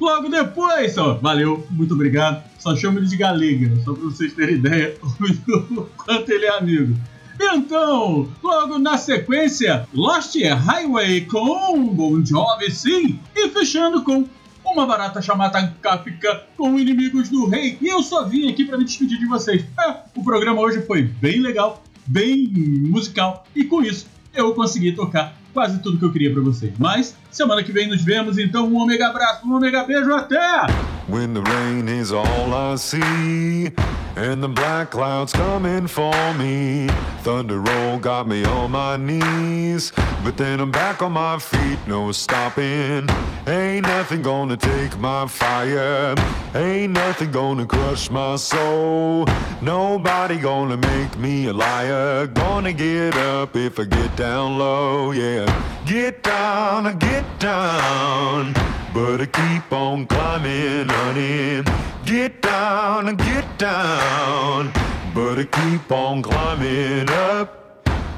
Logo 0.00 0.28
depois, 0.28 0.96
ó, 0.98 1.14
valeu, 1.14 1.66
muito 1.70 1.94
obrigado. 1.94 2.42
Só 2.58 2.74
chamo 2.74 2.98
ele 2.98 3.06
de 3.06 3.16
Galega, 3.16 3.76
só 3.84 3.92
pra 3.92 4.04
vocês 4.04 4.32
terem 4.32 4.56
ideia 4.56 4.94
do 5.46 5.88
quanto 5.96 6.30
ele 6.30 6.46
é 6.46 6.58
amigo. 6.58 6.96
Então, 7.40 8.28
logo 8.42 8.78
na 8.78 8.96
sequência, 8.96 9.86
Lost 9.92 10.34
Highway 10.36 11.22
com 11.26 11.86
Bon 11.88 12.24
Jovi, 12.24 12.70
sim, 12.70 13.20
e 13.34 13.48
fechando 13.50 14.02
com 14.02 14.26
uma 14.72 14.86
barata 14.86 15.22
chamada 15.22 15.74
Kafka 15.80 16.44
com 16.56 16.78
inimigos 16.78 17.28
do 17.28 17.46
rei. 17.46 17.78
E 17.80 17.88
eu 17.88 18.02
só 18.02 18.24
vim 18.24 18.50
aqui 18.50 18.64
para 18.64 18.78
me 18.78 18.84
despedir 18.84 19.18
de 19.18 19.26
vocês. 19.26 19.64
É, 19.78 19.96
o 20.14 20.22
programa 20.22 20.60
hoje 20.60 20.82
foi 20.82 21.02
bem 21.02 21.40
legal, 21.40 21.82
bem 22.06 22.48
musical, 22.48 23.46
e 23.54 23.64
com 23.64 23.82
isso 23.82 24.06
eu 24.34 24.54
consegui 24.54 24.92
tocar 24.92 25.34
quase 25.56 25.78
tudo 25.78 25.98
que 25.98 26.04
eu 26.04 26.12
queria 26.12 26.30
para 26.30 26.42
vocês. 26.42 26.74
Mas 26.78 27.16
semana 27.30 27.62
que 27.62 27.72
vem 27.72 27.88
nos 27.88 28.04
vemos, 28.04 28.36
então 28.36 28.68
um 28.68 28.76
omega 28.76 29.08
abraço, 29.08 29.46
um 29.46 29.54
omega 29.54 29.84
beijo, 29.84 30.12
até! 30.12 30.66
When 31.08 31.32
the 31.32 31.40
rain 31.40 31.88
is 31.88 32.12
all 32.12 32.52
I 32.52 32.76
see, 32.76 33.72
and 34.16 34.42
the 34.42 34.48
black 34.48 34.90
clouds 34.90 35.32
coming 35.32 35.86
for 35.86 36.34
me. 36.34 36.88
Thunder 37.22 37.60
roll 37.60 37.98
got 37.98 38.26
me 38.28 38.44
on 38.44 38.72
my 38.72 38.98
knees, 38.98 39.92
but 40.22 40.36
then 40.36 40.60
I'm 40.60 40.70
back 40.70 41.00
on 41.00 41.12
my 41.12 41.38
feet, 41.38 41.78
no 41.86 42.12
stopping. 42.12 43.08
Ain't 43.46 43.86
nothing 43.86 44.20
gonna 44.22 44.56
take 44.56 44.98
my 44.98 45.26
fire, 45.26 46.14
ain't 46.54 46.92
nothing 46.92 47.30
gonna 47.30 47.64
crush 47.64 48.10
my 48.10 48.36
soul. 48.36 49.26
Nobody 49.62 50.38
gonna 50.38 50.76
make 50.76 51.16
me 51.16 51.46
a 51.46 51.52
liar. 51.52 52.26
Gonna 52.26 52.72
get 52.72 53.16
up 53.16 53.56
if 53.56 53.78
I 53.78 53.84
get 53.84 54.16
down 54.16 54.58
low, 54.58 55.12
yeah. 55.12 55.45
Get 55.86 56.22
down, 56.22 56.98
get 56.98 57.24
down. 57.38 58.52
But 58.92 59.20
I 59.20 59.26
keep 59.26 59.72
on 59.72 60.06
climbing, 60.06 60.88
honey. 60.88 61.62
Get 62.04 62.42
down 62.42 63.08
and 63.08 63.18
get 63.18 63.58
down. 63.58 64.72
But 65.14 65.38
I 65.38 65.44
keep 65.44 65.90
on 65.92 66.22
climbing 66.22 67.08
up. 67.10 67.56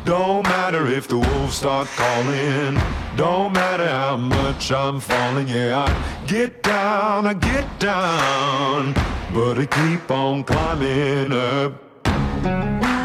Don't 0.04 0.42
matter 0.44 0.86
if 0.86 1.06
the 1.08 1.18
wolves 1.18 1.56
start 1.56 1.88
calling. 1.88 2.80
Don't 3.16 3.52
matter 3.52 3.86
how 3.86 4.16
much 4.16 4.72
I'm 4.72 5.00
falling. 5.00 5.48
Yeah, 5.48 5.84
I 5.86 6.26
get 6.26 6.62
down, 6.62 7.26
I 7.26 7.34
get 7.34 7.66
down. 7.78 8.94
But 9.34 9.58
I 9.58 9.66
keep 9.66 10.10
on 10.10 10.44
climbing 10.44 11.32
up. 11.32 12.97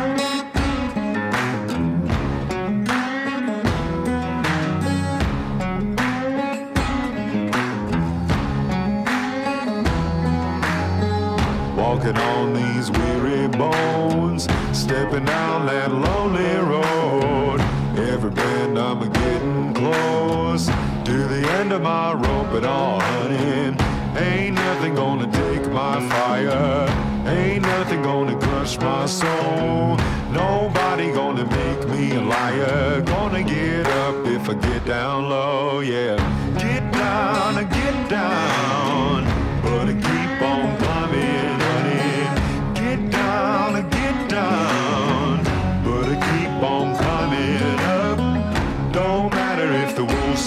Walking 12.14 12.28
on 12.28 12.53
these 12.53 12.91
weary 12.91 13.47
bones, 13.47 14.47
stepping 14.72 15.26
down 15.26 15.66
that 15.66 15.91
lonely 15.91 16.55
road. 16.55 17.61
Every 17.97 18.32
bend 18.32 18.78
I'm 18.78 18.99
getting 19.11 19.74
close 19.74 20.68
to 20.68 21.28
the 21.28 21.47
end 21.59 21.72
of 21.72 21.82
my 21.82 22.14
rope, 22.14 22.47
but 22.51 22.66
all 22.66 22.99
honey, 22.99 23.76
ain't 24.18 24.55
nothing 24.55 24.95
gonna 24.95 25.32
take 25.32 25.68
my 25.72 26.07
fire. 26.09 26.88
Ain't 27.28 27.64
nothing 27.64 28.01
gonna 28.03 28.38
crush 28.39 28.78
my 28.80 29.05
soul. 29.05 29.97
Nobody 30.32 31.11
gonna 31.11 31.45
make 31.45 31.88
me 31.89 32.16
a 32.16 32.22
liar. 32.22 33.01
Gonna 33.01 33.43
get 33.43 33.88
up 33.88 34.26
if 34.28 34.49
I 34.49 34.53
get 34.55 34.86
down 34.86 35.30
low, 35.30 35.80
yeah. 35.80 36.18
Get 36.57 36.91
down, 36.91 37.55
get 37.55 38.09
down, 38.09 39.23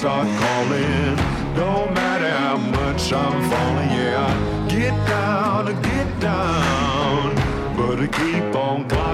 start 0.07 0.29
calling. 0.39 1.17
Don't 1.57 1.93
matter 1.93 2.31
how 2.31 2.57
much 2.59 3.13
I'm 3.13 3.43
falling, 3.51 3.91
yeah. 3.91 4.69
Get 4.69 4.95
down, 5.09 5.65
get 5.83 6.21
down, 6.21 7.35
but 7.77 7.99
I 7.99 8.07
keep 8.07 8.55
on 8.55 8.89
climbing 8.89 9.06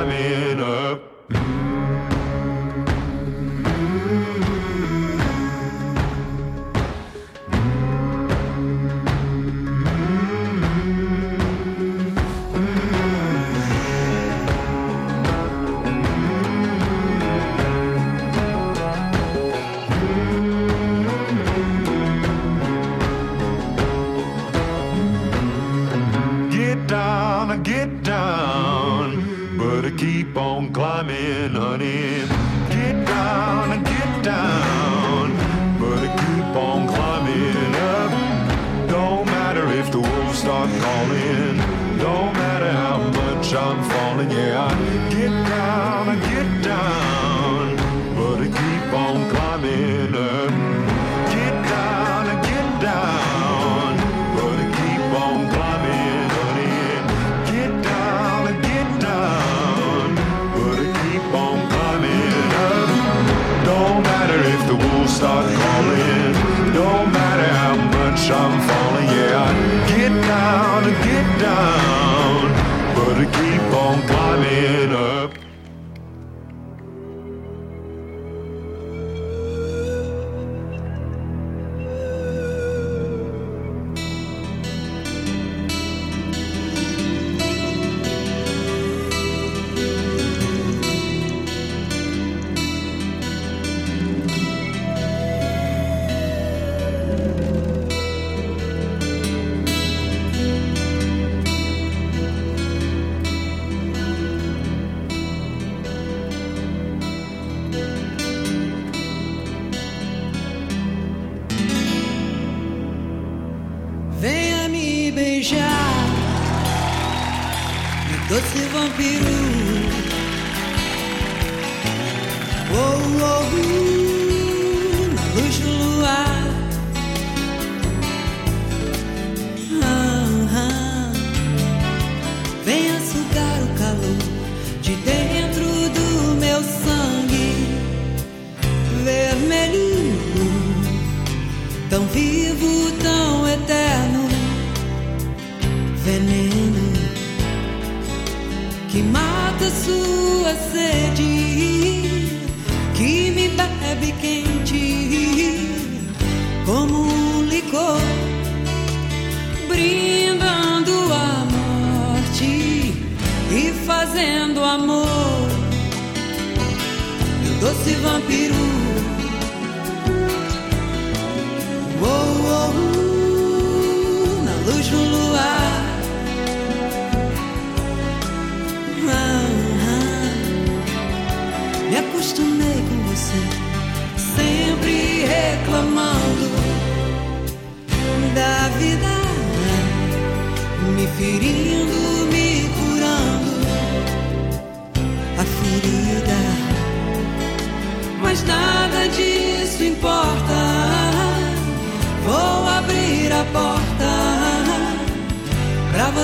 Jean 43.52 43.81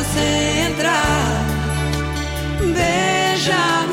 você 0.08 0.70
entrar. 0.70 1.44
Beija. 2.74 3.87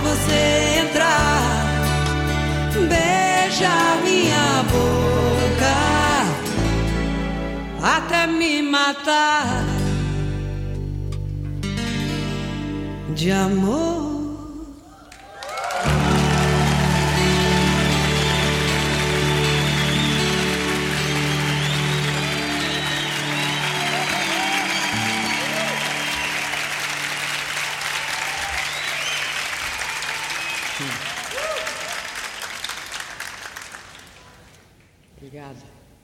você 0.00 0.80
entrar, 0.80 1.40
beija 2.88 3.78
minha 4.02 4.62
boca 4.72 5.10
até 7.82 8.26
me 8.26 8.62
matar 8.62 9.64
de 13.14 13.30
amor. 13.30 14.09